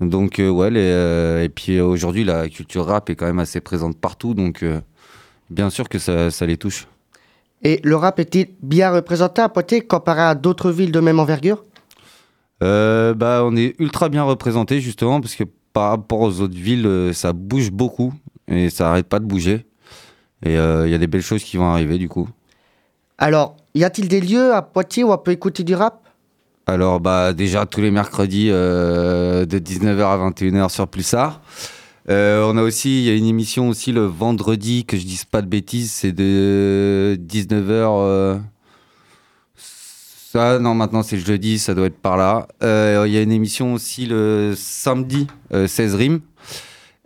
Donc, 0.00 0.38
euh, 0.38 0.50
ouais, 0.50 0.70
les, 0.70 0.80
euh, 0.82 1.42
et 1.42 1.48
puis 1.48 1.78
euh, 1.78 1.86
aujourd'hui, 1.86 2.22
la 2.22 2.48
culture 2.50 2.84
rap 2.84 3.08
est 3.08 3.14
quand 3.14 3.24
même 3.24 3.38
assez 3.38 3.60
présente 3.60 3.96
partout, 3.96 4.34
donc 4.34 4.62
euh, 4.62 4.80
bien 5.48 5.70
sûr 5.70 5.88
que 5.88 5.98
ça, 5.98 6.30
ça 6.30 6.44
les 6.44 6.58
touche. 6.58 6.86
Et 7.62 7.80
le 7.82 7.96
rap 7.96 8.20
est-il 8.20 8.48
bien 8.60 8.90
représenté 8.92 9.40
à 9.40 9.48
Poitiers 9.48 9.80
comparé 9.80 10.20
à 10.20 10.34
d'autres 10.34 10.70
villes 10.70 10.92
de 10.92 11.00
même 11.00 11.18
envergure? 11.18 11.64
Bah, 12.60 13.42
on 13.44 13.56
est 13.56 13.74
ultra 13.78 14.10
bien 14.10 14.24
représenté 14.24 14.80
justement 14.80 15.22
parce 15.22 15.34
que 15.34 15.44
par 15.72 15.90
rapport 15.90 16.20
aux 16.20 16.40
autres 16.40 16.54
villes, 16.54 17.10
ça 17.12 17.32
bouge 17.32 17.70
beaucoup 17.70 18.12
et 18.48 18.68
ça 18.68 18.90
arrête 18.90 19.06
pas 19.06 19.18
de 19.18 19.24
bouger. 19.24 19.64
Et 20.44 20.52
il 20.52 20.90
y 20.90 20.94
a 20.94 20.98
des 20.98 21.06
belles 21.06 21.22
choses 21.22 21.42
qui 21.42 21.56
vont 21.56 21.70
arriver 21.70 21.96
du 21.98 22.08
coup. 22.08 22.28
Alors, 23.18 23.56
y 23.74 23.84
a-t-il 23.84 24.08
des 24.08 24.20
lieux 24.20 24.54
à 24.54 24.62
Poitiers 24.62 25.04
où 25.04 25.12
on 25.12 25.18
peut 25.18 25.30
écouter 25.32 25.64
du 25.64 25.74
rap? 25.74 26.02
Alors 26.68 26.98
bah 26.98 27.32
déjà 27.32 27.64
tous 27.64 27.80
les 27.80 27.92
mercredis 27.92 28.48
euh, 28.50 29.46
de 29.46 29.58
19h 29.60 30.02
à 30.02 30.30
21h 30.30 30.68
sur 30.68 30.88
Pulsar. 30.88 31.40
Euh, 32.08 32.44
on 32.44 32.56
a 32.56 32.62
aussi, 32.62 33.02
il 33.02 33.06
y 33.06 33.10
a 33.10 33.14
une 33.14 33.26
émission 33.26 33.68
aussi 33.68 33.92
le 33.92 34.04
vendredi, 34.04 34.84
que 34.84 34.96
je 34.96 35.04
dise 35.04 35.24
pas 35.24 35.42
de 35.42 35.46
bêtises, 35.46 35.92
c'est 35.92 36.10
de 36.12 37.18
19h. 37.20 37.62
euh, 37.62 38.38
ça, 39.56 40.58
non, 40.58 40.74
maintenant 40.74 41.02
c'est 41.04 41.18
jeudi, 41.18 41.58
ça 41.58 41.72
doit 41.74 41.86
être 41.86 41.98
par 41.98 42.16
là. 42.16 42.48
Euh, 42.64 43.04
Il 43.06 43.12
y 43.12 43.16
a 43.16 43.22
une 43.22 43.32
émission 43.32 43.72
aussi 43.74 44.06
le 44.06 44.54
samedi, 44.56 45.28
euh, 45.54 45.66
16 45.68 45.94
rimes. 45.94 46.20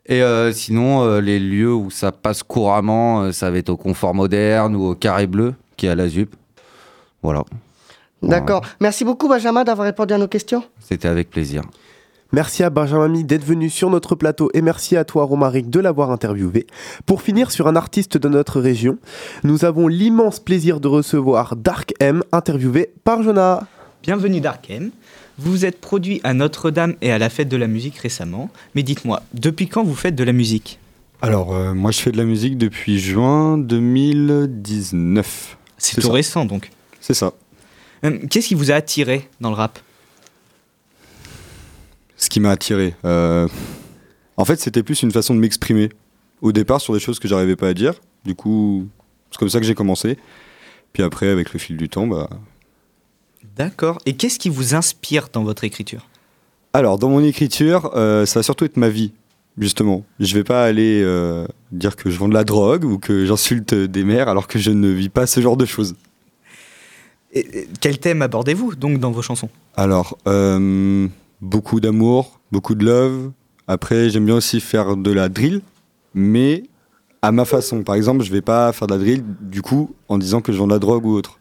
Et 0.06 0.22
sinon, 0.52 1.20
les 1.20 1.38
lieux 1.38 1.72
où 1.72 1.88
ça 1.88 2.10
passe 2.10 2.42
couramment, 2.42 3.30
ça 3.30 3.48
va 3.48 3.58
être 3.58 3.68
au 3.68 3.76
Confort 3.76 4.12
Moderne 4.12 4.74
ou 4.74 4.86
au 4.86 4.94
Carré 4.96 5.28
Bleu, 5.28 5.54
qui 5.80 5.86
est 5.86 5.88
à 5.88 5.94
la 5.94 6.08
ZUP. 6.08 6.34
Voilà. 7.22 7.42
D'accord. 8.22 8.60
Merci 8.80 9.06
beaucoup 9.06 9.28
Benjamin 9.28 9.64
d'avoir 9.64 9.86
répondu 9.86 10.12
à 10.12 10.18
nos 10.18 10.28
questions. 10.28 10.62
C'était 10.78 11.08
avec 11.08 11.30
plaisir. 11.30 11.62
Merci 12.32 12.62
à 12.62 12.68
Benjamin 12.68 13.08
Mi 13.08 13.24
d'être 13.24 13.44
venu 13.44 13.70
sur 13.70 13.88
notre 13.88 14.14
plateau 14.14 14.50
et 14.52 14.60
merci 14.60 14.98
à 14.98 15.04
toi 15.04 15.24
Romaric 15.24 15.70
de 15.70 15.80
l'avoir 15.80 16.10
interviewé. 16.10 16.66
Pour 17.06 17.22
finir 17.22 17.50
sur 17.50 17.66
un 17.66 17.76
artiste 17.76 18.18
de 18.18 18.28
notre 18.28 18.60
région, 18.60 18.98
nous 19.42 19.64
avons 19.64 19.88
l'immense 19.88 20.38
plaisir 20.38 20.80
de 20.80 20.88
recevoir 20.88 21.56
Dark 21.56 21.94
M 21.98 22.22
interviewé 22.30 22.92
par 23.02 23.22
Jonah. 23.22 23.66
Bienvenue 24.02 24.42
Dark 24.42 24.68
M. 24.68 24.90
Vous 25.38 25.50
vous 25.50 25.64
êtes 25.64 25.80
produit 25.80 26.20
à 26.24 26.34
Notre-Dame 26.34 26.94
et 27.00 27.10
à 27.10 27.18
la 27.18 27.30
fête 27.30 27.48
de 27.48 27.56
la 27.56 27.68
musique 27.68 27.96
récemment, 27.96 28.50
mais 28.74 28.82
dites-moi, 28.82 29.22
depuis 29.32 29.66
quand 29.66 29.82
vous 29.82 29.94
faites 29.94 30.14
de 30.14 30.24
la 30.24 30.34
musique? 30.34 30.78
Alors, 31.22 31.54
euh, 31.54 31.72
moi, 31.74 31.90
je 31.90 32.00
fais 32.00 32.12
de 32.12 32.18
la 32.18 32.24
musique 32.24 32.58
depuis 32.58 32.98
juin 32.98 33.56
2019. 33.58 35.56
C'est 35.80 35.96
tout 36.00 36.06
ça. 36.08 36.12
récent 36.12 36.44
donc. 36.44 36.70
C'est 37.00 37.14
ça. 37.14 37.32
Euh, 38.04 38.18
Qu'est-ce 38.30 38.48
qui 38.48 38.54
vous 38.54 38.70
a 38.70 38.74
attiré 38.74 39.28
dans 39.40 39.48
le 39.50 39.56
rap? 39.56 39.78
Ce 42.16 42.28
qui 42.28 42.38
m'a 42.40 42.50
attiré. 42.50 42.94
euh, 43.04 43.48
En 44.36 44.44
fait, 44.44 44.60
c'était 44.60 44.82
plus 44.82 45.02
une 45.02 45.10
façon 45.10 45.34
de 45.34 45.40
m'exprimer. 45.40 45.88
Au 46.42 46.52
départ, 46.52 46.80
sur 46.80 46.94
des 46.94 47.00
choses 47.00 47.18
que 47.18 47.28
j'arrivais 47.28 47.56
pas 47.56 47.68
à 47.68 47.74
dire. 47.74 47.94
Du 48.24 48.34
coup, 48.34 48.86
c'est 49.30 49.38
comme 49.38 49.48
ça 49.48 49.58
que 49.60 49.66
j'ai 49.66 49.74
commencé. 49.74 50.18
Puis 50.92 51.02
après, 51.02 51.28
avec 51.28 51.52
le 51.52 51.58
fil 51.58 51.76
du 51.76 51.88
temps, 51.88 52.06
bah. 52.06 52.28
D'accord. 53.56 53.98
Et 54.06 54.16
qu'est-ce 54.16 54.38
qui 54.38 54.48
vous 54.48 54.74
inspire 54.74 55.28
dans 55.32 55.44
votre 55.44 55.64
écriture? 55.64 56.06
Alors, 56.72 56.98
dans 56.98 57.08
mon 57.08 57.22
écriture, 57.24 57.90
euh, 57.96 58.26
ça 58.26 58.38
va 58.40 58.42
surtout 58.42 58.64
être 58.64 58.76
ma 58.76 58.88
vie, 58.88 59.12
justement. 59.58 60.04
Je 60.18 60.34
vais 60.34 60.44
pas 60.44 60.64
aller 60.64 61.02
euh, 61.04 61.46
dire 61.72 61.96
que 61.96 62.10
je 62.10 62.18
vends 62.18 62.28
de 62.28 62.34
la 62.34 62.44
drogue 62.44 62.84
ou 62.84 62.98
que 62.98 63.24
j'insulte 63.26 63.74
des 63.74 64.04
mères 64.04 64.28
alors 64.28 64.46
que 64.46 64.58
je 64.58 64.70
ne 64.70 64.88
vis 64.88 65.08
pas 65.08 65.26
ce 65.26 65.40
genre 65.40 65.56
de 65.56 65.64
choses. 65.64 65.94
Et, 67.32 67.40
et 67.60 67.68
Quel 67.80 67.98
thème 67.98 68.22
abordez-vous 68.22 68.74
donc 68.74 68.98
dans 68.98 69.10
vos 69.10 69.22
chansons? 69.22 69.48
Alors, 69.76 70.18
euh, 70.26 71.06
beaucoup 71.40 71.80
d'amour, 71.80 72.40
beaucoup 72.50 72.74
de 72.74 72.84
love. 72.84 73.30
Après, 73.68 74.10
j'aime 74.10 74.26
bien 74.26 74.34
aussi 74.34 74.60
faire 74.60 74.96
de 74.96 75.12
la 75.12 75.28
drill, 75.28 75.60
mais 76.12 76.64
à 77.22 77.30
ma 77.30 77.44
façon. 77.44 77.82
Par 77.84 77.94
exemple, 77.94 78.24
je 78.24 78.32
vais 78.32 78.40
pas 78.40 78.72
faire 78.72 78.88
de 78.88 78.94
la 78.94 78.98
drill, 78.98 79.22
du 79.40 79.62
coup, 79.62 79.94
en 80.08 80.18
disant 80.18 80.40
que 80.40 80.52
je 80.52 80.58
vends 80.58 80.66
de 80.66 80.72
la 80.72 80.78
drogue 80.80 81.06
ou 81.06 81.12
autre. 81.12 81.38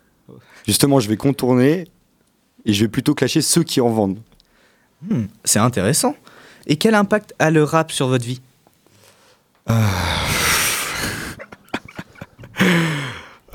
Justement, 0.68 1.00
je 1.00 1.10
vais 1.10 1.18
contourner 1.18 1.88
et 2.66 2.74
je 2.74 2.84
vais 2.84 2.90
plutôt 2.90 3.16
clasher 3.16 3.42
ceux 3.42 3.64
qui 3.64 3.82
en 3.82 3.90
vendent. 3.90 4.20
Hmm, 5.10 5.24
C'est 5.44 5.60
intéressant. 5.60 6.16
Et 6.68 6.78
quel 6.78 6.96
impact 6.96 7.34
a 7.40 7.52
le 7.52 7.64
rap 7.64 7.92
sur 7.92 8.08
votre 8.08 8.26
vie 8.26 8.42
Euh, 9.70 9.86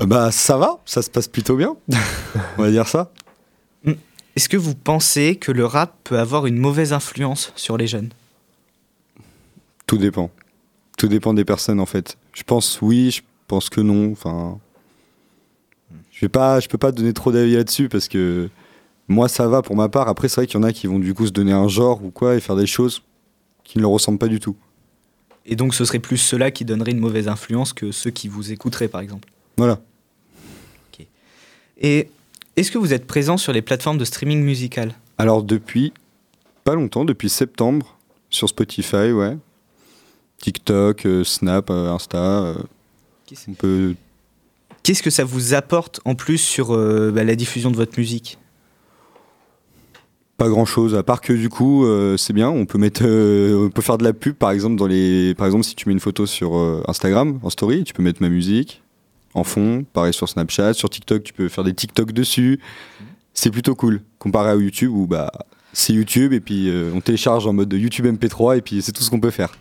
Bah, 0.05 0.31
ça 0.31 0.57
va, 0.57 0.79
ça 0.85 1.01
se 1.01 1.09
passe 1.09 1.27
plutôt 1.27 1.55
bien. 1.55 1.75
On 2.57 2.61
va 2.63 2.69
dire 2.71 2.87
ça. 2.87 3.11
Hmm. 3.83 3.93
Est-ce 4.35 4.49
que 4.49 4.57
vous 4.57 4.75
pensez 4.75 5.37
que 5.37 5.51
le 5.51 5.65
rap 5.65 5.95
peut 6.03 6.19
avoir 6.19 6.45
une 6.47 6.57
mauvaise 6.57 6.91
influence 6.93 7.53
sur 7.55 7.77
les 7.77 7.87
jeunes? 7.87 8.09
Tout 9.87 9.97
dépend. 9.97 10.29
Tout 10.97 11.07
dépend 11.07 11.33
des 11.33 11.45
personnes 11.45 11.79
en 11.79 11.85
fait. 11.85 12.17
Je 12.33 12.43
pense 12.43 12.79
oui, 12.81 13.11
je 13.11 13.21
pense 13.47 13.69
que 13.69 13.81
non. 13.81 14.11
Enfin, 14.11 14.59
je 16.11 16.21
vais 16.21 16.29
pas, 16.29 16.59
je 16.59 16.67
peux 16.67 16.77
pas 16.77 16.91
donner 16.91 17.13
trop 17.13 17.31
d'avis 17.31 17.55
là-dessus 17.55 17.87
parce 17.89 18.07
que 18.07 18.49
moi 19.07 19.27
ça 19.27 19.47
va 19.47 19.61
pour 19.61 19.75
ma 19.75 19.89
part. 19.89 20.07
Après 20.07 20.27
c'est 20.27 20.41
vrai 20.41 20.47
qu'il 20.47 20.59
y 20.59 20.63
en 20.63 20.63
a 20.63 20.73
qui 20.73 20.87
vont 20.87 20.99
du 20.99 21.13
coup 21.13 21.27
se 21.27 21.31
donner 21.31 21.51
un 21.51 21.67
genre 21.67 22.03
ou 22.03 22.11
quoi 22.11 22.35
et 22.35 22.39
faire 22.39 22.55
des 22.55 22.67
choses 22.67 23.01
qui 23.63 23.77
ne 23.77 23.83
leur 23.83 23.91
ressemblent 23.91 24.19
pas 24.19 24.27
du 24.27 24.39
tout. 24.39 24.55
Et 25.45 25.55
donc 25.55 25.75
ce 25.75 25.85
serait 25.85 25.99
plus 25.99 26.17
ceux-là 26.17 26.51
qui 26.51 26.65
donneraient 26.65 26.91
une 26.91 26.99
mauvaise 26.99 27.27
influence 27.27 27.73
que 27.73 27.91
ceux 27.91 28.11
qui 28.11 28.27
vous 28.27 28.51
écouteraient 28.51 28.87
par 28.87 29.01
exemple. 29.01 29.29
Voilà. 29.57 29.79
Et 31.77 32.09
est-ce 32.55 32.71
que 32.71 32.77
vous 32.77 32.93
êtes 32.93 33.05
présent 33.05 33.37
sur 33.37 33.51
les 33.51 33.61
plateformes 33.61 33.97
de 33.97 34.05
streaming 34.05 34.41
musical? 34.41 34.93
Alors 35.17 35.43
depuis 35.43 35.93
pas 36.63 36.75
longtemps, 36.75 37.05
depuis 37.05 37.29
septembre 37.29 37.97
sur 38.29 38.49
Spotify, 38.49 39.11
ouais. 39.11 39.37
TikTok, 40.39 41.05
euh, 41.05 41.23
Snap, 41.23 41.69
euh, 41.69 41.91
Insta. 41.91 42.17
euh, 42.17 42.55
peut 43.57 43.95
Qu'est-ce 44.83 45.01
que 45.01 45.09
ça 45.09 45.23
vous 45.23 45.53
apporte 45.53 45.99
en 46.05 46.15
plus 46.15 46.37
sur 46.37 46.69
bah, 47.11 47.23
la 47.23 47.35
diffusion 47.35 47.71
de 47.71 47.75
votre 47.75 47.97
musique? 47.97 48.37
Pas 50.37 50.49
grand 50.49 50.65
chose, 50.65 50.95
à 50.95 51.03
part 51.03 51.21
que 51.21 51.31
du 51.31 51.47
coup, 51.47 51.85
euh, 51.85 52.17
c'est 52.17 52.33
bien, 52.33 52.49
on 52.49 52.65
peut 52.65 52.77
mettre, 52.77 53.03
euh, 53.05 53.67
on 53.67 53.69
peut 53.69 53.81
faire 53.81 53.97
de 53.97 54.03
la 54.03 54.11
pub 54.11 54.35
par 54.35 54.51
exemple 54.51 54.75
dans 54.75 54.87
les, 54.87 55.33
par 55.33 55.45
exemple 55.45 55.63
si 55.63 55.75
tu 55.75 55.87
mets 55.87 55.93
une 55.93 56.01
photo 56.01 56.25
sur 56.25 56.57
euh, 56.57 56.83
Instagram 56.89 57.39
en 57.41 57.49
story, 57.49 57.85
tu 57.85 57.93
peux 57.93 58.03
mettre 58.03 58.21
ma 58.21 58.27
musique 58.27 58.83
en 59.33 59.45
fond, 59.45 59.85
pareil 59.93 60.13
sur 60.13 60.27
Snapchat, 60.27 60.73
sur 60.73 60.89
TikTok, 60.89 61.23
tu 61.23 61.31
peux 61.31 61.47
faire 61.47 61.63
des 61.63 61.73
TikTok 61.73 62.11
dessus. 62.11 62.59
C'est 63.33 63.49
plutôt 63.49 63.75
cool 63.75 64.01
comparé 64.17 64.49
à 64.49 64.55
YouTube 64.55 64.91
où 64.93 65.07
bah 65.07 65.31
c'est 65.73 65.91
YouTube 65.91 66.31
et 66.31 66.39
puis 66.39 66.71
on 66.93 67.01
télécharge 67.01 67.45
en 67.45 67.51
mode 67.51 67.73
YouTube 67.73 68.05
MP3 68.05 68.57
et 68.57 68.61
puis 68.61 68.81
c'est 68.81 68.93
tout 68.93 69.03
ce 69.03 69.09
qu'on 69.09 69.19
peut 69.19 69.31
faire. 69.31 69.57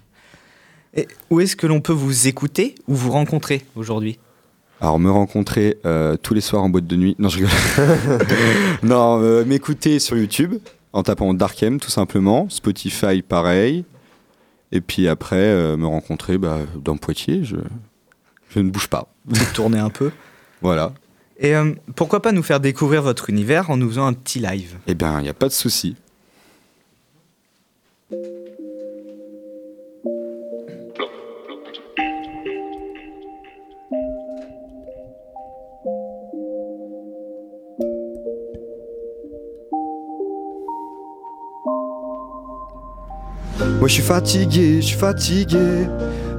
Où 1.30 1.40
est-ce 1.40 1.56
que 1.56 1.66
l'on 1.66 1.80
peut 1.80 1.92
vous 1.92 2.28
écouter 2.28 2.76
ou 2.87 2.94
vous 2.94 3.10
rencontrer 3.10 3.62
aujourd'hui? 3.74 4.18
Alors 4.85 4.99
me 4.99 5.11
rencontrer 5.11 5.79
euh, 5.87 6.18
tous 6.18 6.35
les 6.35 6.42
soirs 6.42 6.62
en 6.62 6.68
boîte 6.68 6.87
de 6.87 6.97
nuit. 6.97 7.16
Non, 7.18 7.31
je 7.31 7.37
rigole. 7.38 7.51
non, 8.83 9.18
euh, 9.23 9.42
m'écouter 9.47 9.99
sur 9.99 10.14
YouTube 10.14 10.57
en 10.92 11.03
tapant 11.03 11.33
Darkem 11.33 11.81
tout 11.81 11.88
simplement. 11.88 12.51
Spotify 12.51 13.23
pareil. 13.23 13.87
Et 14.73 14.83
puis 14.83 15.09
après 15.09 15.37
euh, 15.37 15.79
me 15.79 15.87
rencontrer 15.87 16.37
bah, 16.37 16.59
dans 16.77 16.99
Poitiers. 16.99 17.44
Je, 17.44 17.57
je 18.51 18.61
ne 18.61 18.68
bouge 18.68 18.88
pas. 18.88 19.09
Vous 19.25 19.55
tournez 19.55 19.79
un 19.79 19.88
peu 19.88 20.11
Voilà. 20.61 20.92
Et 21.40 21.55
pourquoi 21.97 22.20
pas 22.20 22.33
nous 22.33 22.42
faire 22.42 22.61
découvrir 22.61 23.01
votre 23.01 23.31
univers 23.31 23.70
en 23.70 23.79
nous 23.79 23.88
faisant 23.88 24.05
un 24.05 24.12
petit 24.12 24.38
live? 24.38 24.77
Eh 24.87 24.94
bien, 24.94 25.18
il 25.18 25.23
n'y 25.23 25.31
a 25.31 25.35
pas 25.35 25.49
de 25.49 25.55
souci. 25.55 25.97
Moi 43.85 43.88
je 43.90 43.94
suis 43.97 44.03
fatigué, 44.03 44.81
je 44.81 44.87
suis 44.87 44.97
fatigué. 44.97 45.87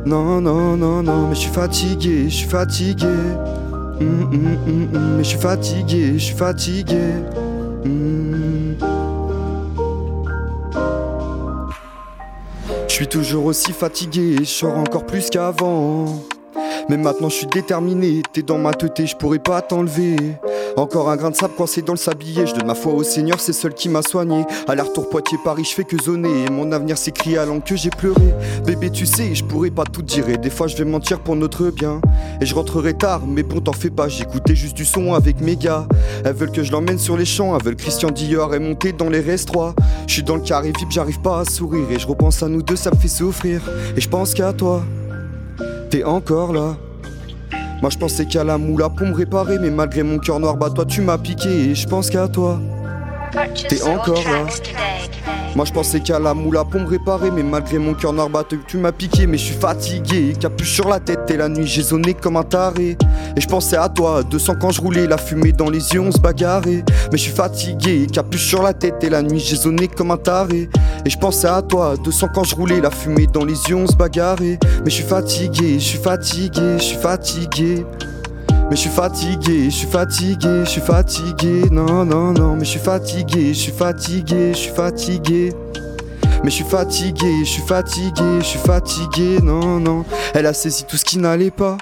Non, 0.04 0.42
non, 0.42 0.76
non, 0.76 1.04
non, 1.04 1.28
mais 1.28 1.36
je 1.36 1.42
suis 1.42 1.52
fatigué, 1.52 2.28
je 2.28 2.36
suis 2.38 2.50
fatigué. 2.50 3.06
Hum, 3.06 4.30
hum, 4.34 4.58
hum, 4.66 5.16
mais 5.16 5.24
je 5.24 5.30
suis 5.30 5.38
fatigué, 5.38 6.14
je 6.16 6.24
suis 6.24 6.36
fatigué. 6.36 6.98
Je 12.88 12.92
suis 12.92 13.08
toujours 13.08 13.46
aussi 13.46 13.74
fatigué, 13.74 14.38
je 14.40 14.46
sors 14.46 14.76
encore 14.76 15.06
plus 15.06 15.30
qu'avant. 15.30 16.24
Mais 16.90 16.98
maintenant 16.98 17.30
je 17.30 17.36
suis 17.36 17.48
déterminé, 17.48 18.24
t'es 18.34 18.42
dans 18.42 18.58
ma 18.58 18.74
tête 18.74 19.00
et 19.00 19.06
je 19.06 19.16
pourrais 19.16 19.38
pas 19.38 19.62
t'enlever. 19.62 20.16
Encore 20.78 21.10
un 21.10 21.16
grain 21.16 21.32
de 21.32 21.36
sable 21.36 21.54
coincé 21.56 21.82
dans 21.82 21.94
le 21.94 21.98
sablier, 21.98 22.46
je 22.46 22.54
donne 22.54 22.68
ma 22.68 22.76
foi 22.76 22.92
au 22.92 23.02
Seigneur, 23.02 23.40
c'est 23.40 23.54
seul 23.54 23.74
qui 23.74 23.88
m'a 23.88 24.02
soigné. 24.02 24.44
Aller-retour 24.68 25.08
Poitiers-Paris, 25.08 25.64
je 25.64 25.74
fais 25.74 25.86
que 25.86 25.98
zoner. 26.02 26.46
Et 26.46 26.50
mon 26.50 26.74
avenir 26.74 26.98
s'écrit 26.98 27.38
à 27.38 27.46
langue 27.46 27.64
que 27.64 27.78
j'ai 27.78 27.90
pleuré. 27.90 28.34
Bébé, 28.66 28.90
tu 28.90 29.06
sais, 29.06 29.34
je 29.34 29.44
pourrais 29.46 29.70
pas 29.70 29.86
tout 29.86 30.02
dire. 30.02 30.28
Et 30.28 30.38
des 30.38 30.50
fois, 30.50 30.68
je 30.68 30.76
vais 30.76 30.84
mentir 30.84 31.22
pour 31.22 31.38
notre 31.38 31.70
bien. 31.70 32.02
Et 32.42 32.46
je 32.46 32.54
rentrerai 32.54 32.94
tard, 32.94 33.22
mais 33.26 33.44
bon, 33.44 33.62
t'en 33.62 33.72
fais 33.72 33.90
pas. 33.90 34.10
J'écoutais 34.10 34.56
juste 34.56 34.76
du 34.76 34.84
son 34.84 35.14
avec 35.14 35.40
mes 35.40 35.56
gars. 35.56 35.88
Elles 36.26 36.34
veulent 36.34 36.52
que 36.52 36.64
je 36.64 36.74
l'emmène 36.74 37.00
sur 37.00 37.16
les 37.16 37.26
champs. 37.26 37.56
Elles 37.56 37.64
veulent 37.64 37.78
Christian 37.78 38.12
Dior 38.12 38.54
et 38.54 38.60
monter 38.60 38.92
dans 38.92 39.10
les 39.10 39.22
restes 39.22 39.48
3. 39.48 39.76
Je 40.08 40.14
suis 40.14 40.24
dans 40.24 40.36
le 40.36 40.42
carré 40.42 40.74
VIP, 40.78 40.92
j'arrive 40.92 41.22
pas 41.22 41.40
à 41.40 41.46
sourire. 41.46 41.90
Et 41.90 42.00
je 42.00 42.08
repense 42.08 42.44
à 42.44 42.50
nous 42.50 42.62
deux, 42.62 42.76
ça 42.76 42.92
me 42.92 42.98
fait 42.98 43.08
souffrir. 43.08 43.62
Et 43.96 44.02
je 44.02 44.10
pense 44.10 44.34
qu'à 44.34 44.52
toi, 44.52 44.84
t'es 45.90 46.04
encore 46.04 46.52
là. 46.52 46.76
Moi 47.82 47.90
je 47.90 47.98
pensais 47.98 48.26
qu'à 48.26 48.44
la 48.44 48.58
moula 48.58 48.90
pour 48.90 49.06
me 49.08 49.14
réparer 49.14 49.60
Mais 49.60 49.70
malgré 49.70 50.04
mon 50.04 50.18
cœur 50.18 50.40
noir 50.40 50.56
bah 50.56 50.70
toi 50.74 50.86
tu 50.86 51.02
m'as 51.02 51.18
piqué 51.18 51.50
Et 51.50 51.76
je 51.76 51.88
pense 51.88 52.10
qu'à 52.10 52.28
toi. 52.28 52.60
T'es 53.68 53.84
encore 53.84 54.24
là. 54.24 54.46
Moi 55.56 55.66
je 55.66 55.72
pensais 55.72 56.00
qu'à 56.00 56.20
la 56.20 56.34
moula 56.34 56.64
pour 56.64 56.80
me 56.82 56.88
réparer 56.88 57.32
Mais 57.32 57.44
malgré 57.44 57.78
mon 57.78 57.94
cœur 57.94 58.14
noir 58.14 58.30
bah 58.30 58.44
tu 58.68 58.78
m'as 58.78 58.92
piqué 58.92 59.28
Mais 59.28 59.38
je 59.38 59.44
suis 59.44 59.56
fatigué. 59.56 60.34
Capuche 60.40 60.72
sur 60.72 60.88
la 60.88 61.00
tête 61.00 61.30
et 61.30 61.38
la 61.38 61.50
nuit 61.50 61.68
j'ai 61.68 61.82
zoné 61.82 62.14
comme 62.14 62.38
un 62.38 62.44
taré. 62.44 62.98
Et 63.36 63.42
je 63.42 63.48
pensais 63.48 63.78
à 63.78 63.90
toi 63.90 64.24
200 64.24 64.54
quand 64.60 64.72
je 64.72 64.82
roulais 64.82 65.06
La 65.06 65.18
fumée 65.18 65.52
dans 65.52 65.70
les 65.70 65.94
yeux 65.94 66.02
on 66.02 66.12
se 66.12 66.20
bagarrait. 66.20 66.84
Mais 67.12 67.18
je 67.18 67.24
suis 67.24 67.34
fatigué 67.34 68.08
Capuche 68.12 68.46
sur 68.46 68.64
la 68.64 68.74
tête 68.74 69.04
et 69.04 69.10
la 69.10 69.22
nuit 69.22 69.40
j'ai 69.40 69.58
zoné 69.58 69.88
comme 69.90 70.12
un 70.12 70.18
taré 70.18 70.70
Et 71.06 71.10
je 71.10 71.18
pensais 71.18 71.48
à 71.48 71.62
toi 71.62 71.96
200 72.04 72.30
quand 72.34 72.44
je 72.44 72.56
roulais 72.56 72.82
La 72.82 72.90
fumée 72.90 73.28
dans 73.28 73.46
les 73.46 73.54
yeux 73.70 73.76
on 73.76 73.88
se 73.88 73.96
bagarrait 73.96 74.60
Mais 74.84 74.90
je 74.90 74.96
suis 74.96 75.04
fatigué 75.04 75.80
Je 75.80 75.86
suis 75.86 76.00
fatigué 76.00 76.78
Je 76.78 76.84
suis 76.84 76.98
fatigué 76.98 77.86
mais 78.68 78.76
je 78.76 78.82
suis 78.82 78.90
fatigué, 78.90 79.66
je 79.66 79.76
suis 79.76 79.88
fatigué, 79.88 80.62
je 80.64 80.70
suis 80.70 80.82
fatigué, 80.82 81.70
non, 81.70 82.04
non, 82.04 82.32
non, 82.32 82.56
mais 82.56 82.66
je 82.66 82.72
suis 82.72 82.80
fatigué, 82.80 83.54
je 83.54 83.60
suis 83.60 83.72
fatigué, 83.72 84.54
je 84.54 84.58
suis 84.58 84.74
fatigué. 84.74 85.54
Mais 86.44 86.50
je 86.50 86.56
suis 86.56 86.64
fatigué, 86.64 87.32
je 87.42 87.50
suis 87.50 87.62
fatigué, 87.62 88.40
je 88.40 88.46
suis 88.46 88.60
fatigué, 88.60 89.40
non, 89.44 89.80
non. 89.80 90.04
Elle 90.34 90.48
a 90.48 90.54
saisi 90.54 90.84
tout 90.86 90.98
ce 90.98 91.06
qui 91.06 91.20
n'allait 91.20 91.52
pas. 91.52 91.78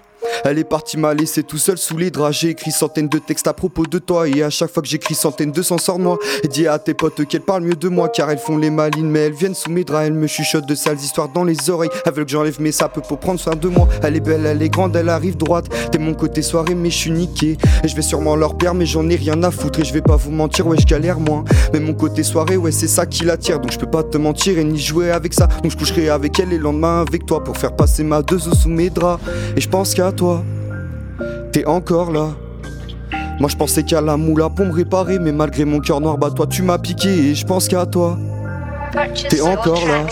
Elle 0.45 0.59
est 0.59 0.63
partie 0.63 0.97
m'a 0.97 1.13
laissé 1.13 1.43
tout 1.43 1.57
seul 1.57 1.77
sous 1.77 1.97
les 1.97 2.11
draps. 2.11 2.37
J'ai 2.39 2.49
écrit 2.49 2.71
centaines 2.71 3.07
de 3.07 3.17
textes 3.17 3.47
à 3.47 3.53
propos 3.53 3.85
de 3.85 3.99
toi. 3.99 4.27
Et 4.27 4.43
à 4.43 4.49
chaque 4.49 4.71
fois 4.71 4.83
que 4.83 4.89
j'écris 4.89 5.15
centaines 5.15 5.51
de 5.51 5.61
s'en 5.61 5.77
sort 5.77 5.99
moi. 5.99 6.17
Et 6.43 6.47
dis 6.47 6.67
à 6.67 6.79
tes 6.79 6.93
potes 6.93 7.25
qu'elles 7.25 7.41
parlent 7.41 7.63
mieux 7.63 7.75
de 7.75 7.89
moi. 7.89 8.09
Car 8.09 8.29
elles 8.29 8.37
font 8.37 8.57
les 8.57 8.69
malines, 8.69 9.09
mais 9.09 9.19
elles 9.19 9.33
viennent 9.33 9.55
sous 9.55 9.71
mes 9.71 9.83
draps. 9.83 10.07
Elles 10.07 10.13
me 10.13 10.27
chuchotent 10.27 10.67
de 10.67 10.75
sales 10.75 10.99
histoires 10.99 11.29
dans 11.29 11.43
les 11.43 11.69
oreilles. 11.69 11.89
Elles 12.05 12.13
veulent 12.13 12.25
que 12.25 12.31
j'enlève 12.31 12.61
mes 12.61 12.71
sapes 12.71 13.05
pour 13.07 13.19
prendre 13.19 13.39
soin 13.39 13.55
de 13.55 13.67
moi. 13.67 13.87
Elle 14.01 14.15
est 14.15 14.19
belle, 14.19 14.45
elle 14.45 14.61
est 14.61 14.69
grande, 14.69 14.95
elle 14.95 15.09
arrive 15.09 15.37
droite. 15.37 15.67
T'es 15.91 15.97
mon 15.97 16.13
côté 16.13 16.41
soirée, 16.41 16.75
mais 16.75 16.89
je 16.89 16.97
suis 16.97 17.11
niqué. 17.11 17.57
Et 17.83 17.87
je 17.87 17.95
vais 17.95 18.01
sûrement 18.01 18.35
leur 18.35 18.57
perdre, 18.57 18.79
mais 18.79 18.85
j'en 18.85 19.09
ai 19.09 19.15
rien 19.15 19.41
à 19.43 19.51
foutre. 19.51 19.79
Et 19.79 19.83
je 19.83 19.93
vais 19.93 20.01
pas 20.01 20.15
vous 20.15 20.31
mentir, 20.31 20.67
ouais, 20.67 20.77
je 20.79 20.85
galère 20.85 21.19
moins. 21.19 21.43
Mais 21.73 21.79
mon 21.79 21.93
côté 21.93 22.23
soirée, 22.23 22.57
ouais, 22.57 22.71
c'est 22.71 22.87
ça 22.87 23.05
qui 23.05 23.25
l'attire. 23.25 23.59
Donc 23.59 23.71
je 23.71 23.79
peux 23.79 23.89
pas 23.89 24.03
te 24.03 24.17
mentir 24.17 24.57
et 24.57 24.63
ni 24.63 24.79
jouer 24.79 25.11
avec 25.11 25.33
ça. 25.33 25.47
Donc 25.61 25.71
je 25.71 25.77
coucherai 25.77 26.09
avec 26.09 26.39
elle 26.39 26.53
et 26.53 26.57
le 26.57 26.63
lendemain 26.63 27.01
avec 27.01 27.25
toi 27.25 27.43
pour 27.43 27.57
faire 27.57 27.75
passer 27.75 28.03
ma 28.03 28.21
deux 28.21 28.39
sous 28.39 28.69
mes 28.69 28.89
draps. 28.89 29.23
Et 29.55 29.61
je 29.61 29.69
pense 29.69 29.93
qu'à 29.93 30.12
toi, 30.15 30.43
t'es 31.51 31.65
encore 31.65 32.11
là. 32.11 32.29
Moi 33.39 33.49
je 33.49 33.55
pensais 33.55 33.83
qu'à 33.83 34.01
la 34.01 34.15
moula 34.15 34.49
pour 34.49 34.65
me 34.65 34.71
réparer, 34.71 35.19
mais 35.19 35.31
malgré 35.31 35.65
mon 35.65 35.79
cœur 35.79 35.99
noir, 35.99 36.17
bah 36.17 36.29
toi 36.35 36.47
tu 36.47 36.61
m'as 36.61 36.77
piqué 36.77 37.09
et 37.09 37.35
je 37.35 37.45
pense 37.45 37.67
qu'à 37.67 37.85
toi. 37.85 38.17
T'es 39.29 39.41
encore 39.41 39.85
là. 39.87 40.05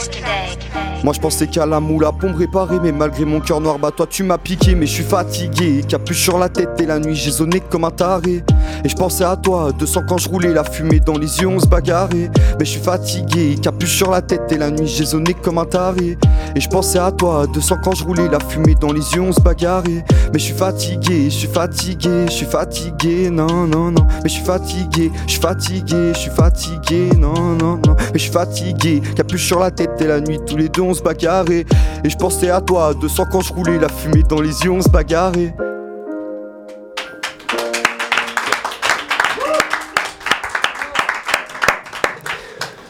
Moi 1.03 1.13
je 1.13 1.19
pensais 1.19 1.47
qu'à 1.47 1.65
la 1.65 1.79
moula 1.79 2.11
pour 2.11 2.29
me 2.29 2.35
réparer, 2.35 2.79
mais 2.81 2.91
malgré 2.91 3.25
mon 3.25 3.39
cœur 3.39 3.61
noir, 3.61 3.79
bah 3.79 3.91
toi 3.95 4.07
tu 4.09 4.23
m'as 4.23 4.37
piqué, 4.37 4.75
mais 4.75 4.85
je 4.85 4.91
suis 4.91 5.03
fatigué. 5.03 5.83
Capuche 5.87 6.21
sur 6.23 6.37
la 6.37 6.49
tête 6.49 6.79
et 6.79 6.85
la 6.85 6.99
nuit, 6.99 7.15
j'ai 7.15 7.31
zoné 7.31 7.59
comme 7.59 7.85
un 7.85 7.91
taré. 7.91 8.43
Et 8.83 8.89
je 8.89 8.95
pensais 8.95 9.23
à 9.23 9.35
toi, 9.35 9.71
200 9.77 10.01
quand 10.07 10.17
je 10.17 10.29
roulais, 10.29 10.53
la 10.53 10.63
fumée 10.63 10.99
dans 10.99 11.17
les 11.17 11.39
yeux, 11.39 11.47
on 11.47 11.59
se 11.59 11.67
bagarrait. 11.67 12.29
Mais 12.59 12.65
je 12.65 12.71
suis 12.71 12.81
fatigué, 12.81 13.55
capuche 13.61 13.95
sur 13.95 14.11
la 14.11 14.21
tête 14.21 14.51
et 14.51 14.57
la 14.57 14.71
nuit, 14.71 14.87
j'ai 14.87 15.05
zoné 15.05 15.33
comme 15.33 15.57
un 15.57 15.65
taré. 15.65 16.17
Et 16.55 16.59
je 16.59 16.69
pensais 16.69 16.99
à 16.99 17.11
toi, 17.11 17.45
200 17.53 17.77
quand 17.83 17.95
je 17.95 18.03
roulais, 18.03 18.27
la 18.27 18.39
fumée 18.39 18.75
dans 18.75 18.91
les 18.91 19.01
yeux, 19.13 19.21
on 19.21 19.31
se 19.31 19.41
bagarrait. 19.41 20.03
Mais 20.33 20.39
je 20.39 20.45
suis 20.45 20.53
fatigué, 20.53 21.25
je 21.25 21.35
suis 21.35 21.47
fatigué, 21.47 22.25
je 22.27 22.31
suis 22.31 22.45
fatigué, 22.45 23.29
non, 23.29 23.67
non, 23.67 23.91
non. 23.91 24.07
Mais 24.23 24.29
je 24.29 24.35
suis 24.35 24.45
fatigué, 24.45 25.11
je 25.27 25.31
suis 25.31 25.41
fatigué, 25.41 26.11
je 26.13 26.19
suis 26.19 26.31
fatigué, 26.31 27.09
non, 27.17 27.33
non, 27.33 27.79
non. 27.85 27.95
Mais 28.13 28.19
je 28.19 28.23
suis 28.23 28.31
fatigué, 28.31 29.01
capuche 29.15 29.45
sur 29.45 29.59
la 29.59 29.71
tête 29.71 30.01
et 30.01 30.07
la 30.07 30.19
nuit, 30.19 30.39
tous 30.45 30.57
les 30.57 30.69
deux 30.69 30.81
on 30.81 30.93
se 30.93 31.01
bagarrait. 31.01 31.65
Et 32.03 32.09
je 32.09 32.17
pensais 32.17 32.49
à 32.49 32.61
toi, 32.61 32.93
200 32.93 33.25
quand 33.31 33.41
je 33.41 33.53
roulais, 33.53 33.79
la 33.79 33.89
fumée 33.89 34.23
dans 34.23 34.41
les 34.41 34.61
yeux, 34.61 34.71
on 34.71 34.81
se 34.81 34.89
bagarrait. 34.89 35.53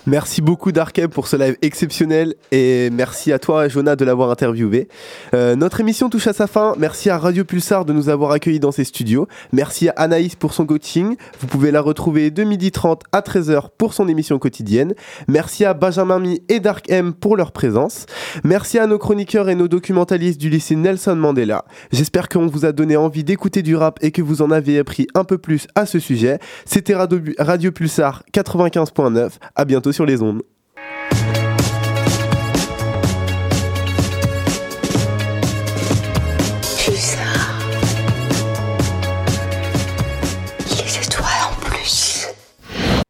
Merci 0.08 0.42
beaucoup 0.42 0.72
Darkem 0.72 1.10
pour 1.10 1.28
ce 1.28 1.36
live 1.36 1.58
exceptionnel 1.62 2.34
et 2.52 2.90
merci 2.90 3.32
à 3.32 3.38
toi 3.38 3.68
Jonah 3.68 3.96
de 3.96 4.04
l'avoir 4.04 4.32
interviewé. 4.32 4.88
Euh, 5.36 5.56
notre 5.56 5.80
émission 5.80 6.10
touche 6.10 6.26
à 6.26 6.34
sa 6.34 6.48
fin. 6.48 6.74
Merci 6.80 7.12
à 7.12 7.20
Radio 7.20 7.46
Pulsar 7.46 7.86
de 7.86 7.94
nous 7.94 8.10
avoir 8.10 8.32
accueillis 8.32 8.60
dans 8.60 8.72
ses 8.72 8.84
studios. 8.84 9.28
Merci 9.52 9.90
à 9.90 9.94
Anaïs 9.98 10.36
pour 10.36 10.56
son 10.56 10.66
coaching. 10.66 11.18
Vous 11.40 11.46
pouvez 11.46 11.70
la 11.70 11.82
retrouver 11.82 12.32
de 12.32 12.44
12h30 12.44 13.02
à 13.12 13.22
13h 13.22 13.70
pour 13.78 13.94
son 13.94 14.08
émission 14.08 14.40
quotidienne. 14.40 14.96
Merci 15.28 15.66
à 15.66 15.76
Benjamin 15.76 16.18
Mi 16.18 16.42
et 16.50 16.60
Dark 16.60 16.90
M 16.90 17.14
pour 17.14 17.38
leur 17.38 17.52
présence. 17.52 18.08
Merci 18.44 18.80
à 18.80 18.88
nos 18.88 18.98
chroniqueurs 18.98 19.50
et 19.50 19.56
nos 19.56 19.68
documentalistes 19.68 20.42
du 20.42 20.50
lycée 20.50 20.76
Nelson 20.76 21.16
Mandela. 21.16 21.64
J'espère 21.92 22.28
qu'on 22.28 22.48
vous 22.48 22.66
a 22.66 22.72
donné 22.72 22.98
envie 22.98 23.24
d'écouter 23.24 23.62
du 23.62 23.76
rap 23.76 24.00
et 24.02 24.10
que 24.10 24.24
vous 24.24 24.42
en 24.42 24.50
avez 24.50 24.80
appris 24.80 25.06
un 25.14 25.26
peu 25.26 25.38
plus 25.38 25.68
à 25.76 25.86
ce 25.86 26.00
sujet. 26.00 26.40
C'était 26.66 26.96
Radio, 26.96 27.20
Radio 27.38 27.72
Pulsar 27.72 28.24
95.9. 28.34 29.34
À 29.54 29.66
sur 29.92 30.06
les 30.06 30.22
ondes. 30.22 30.44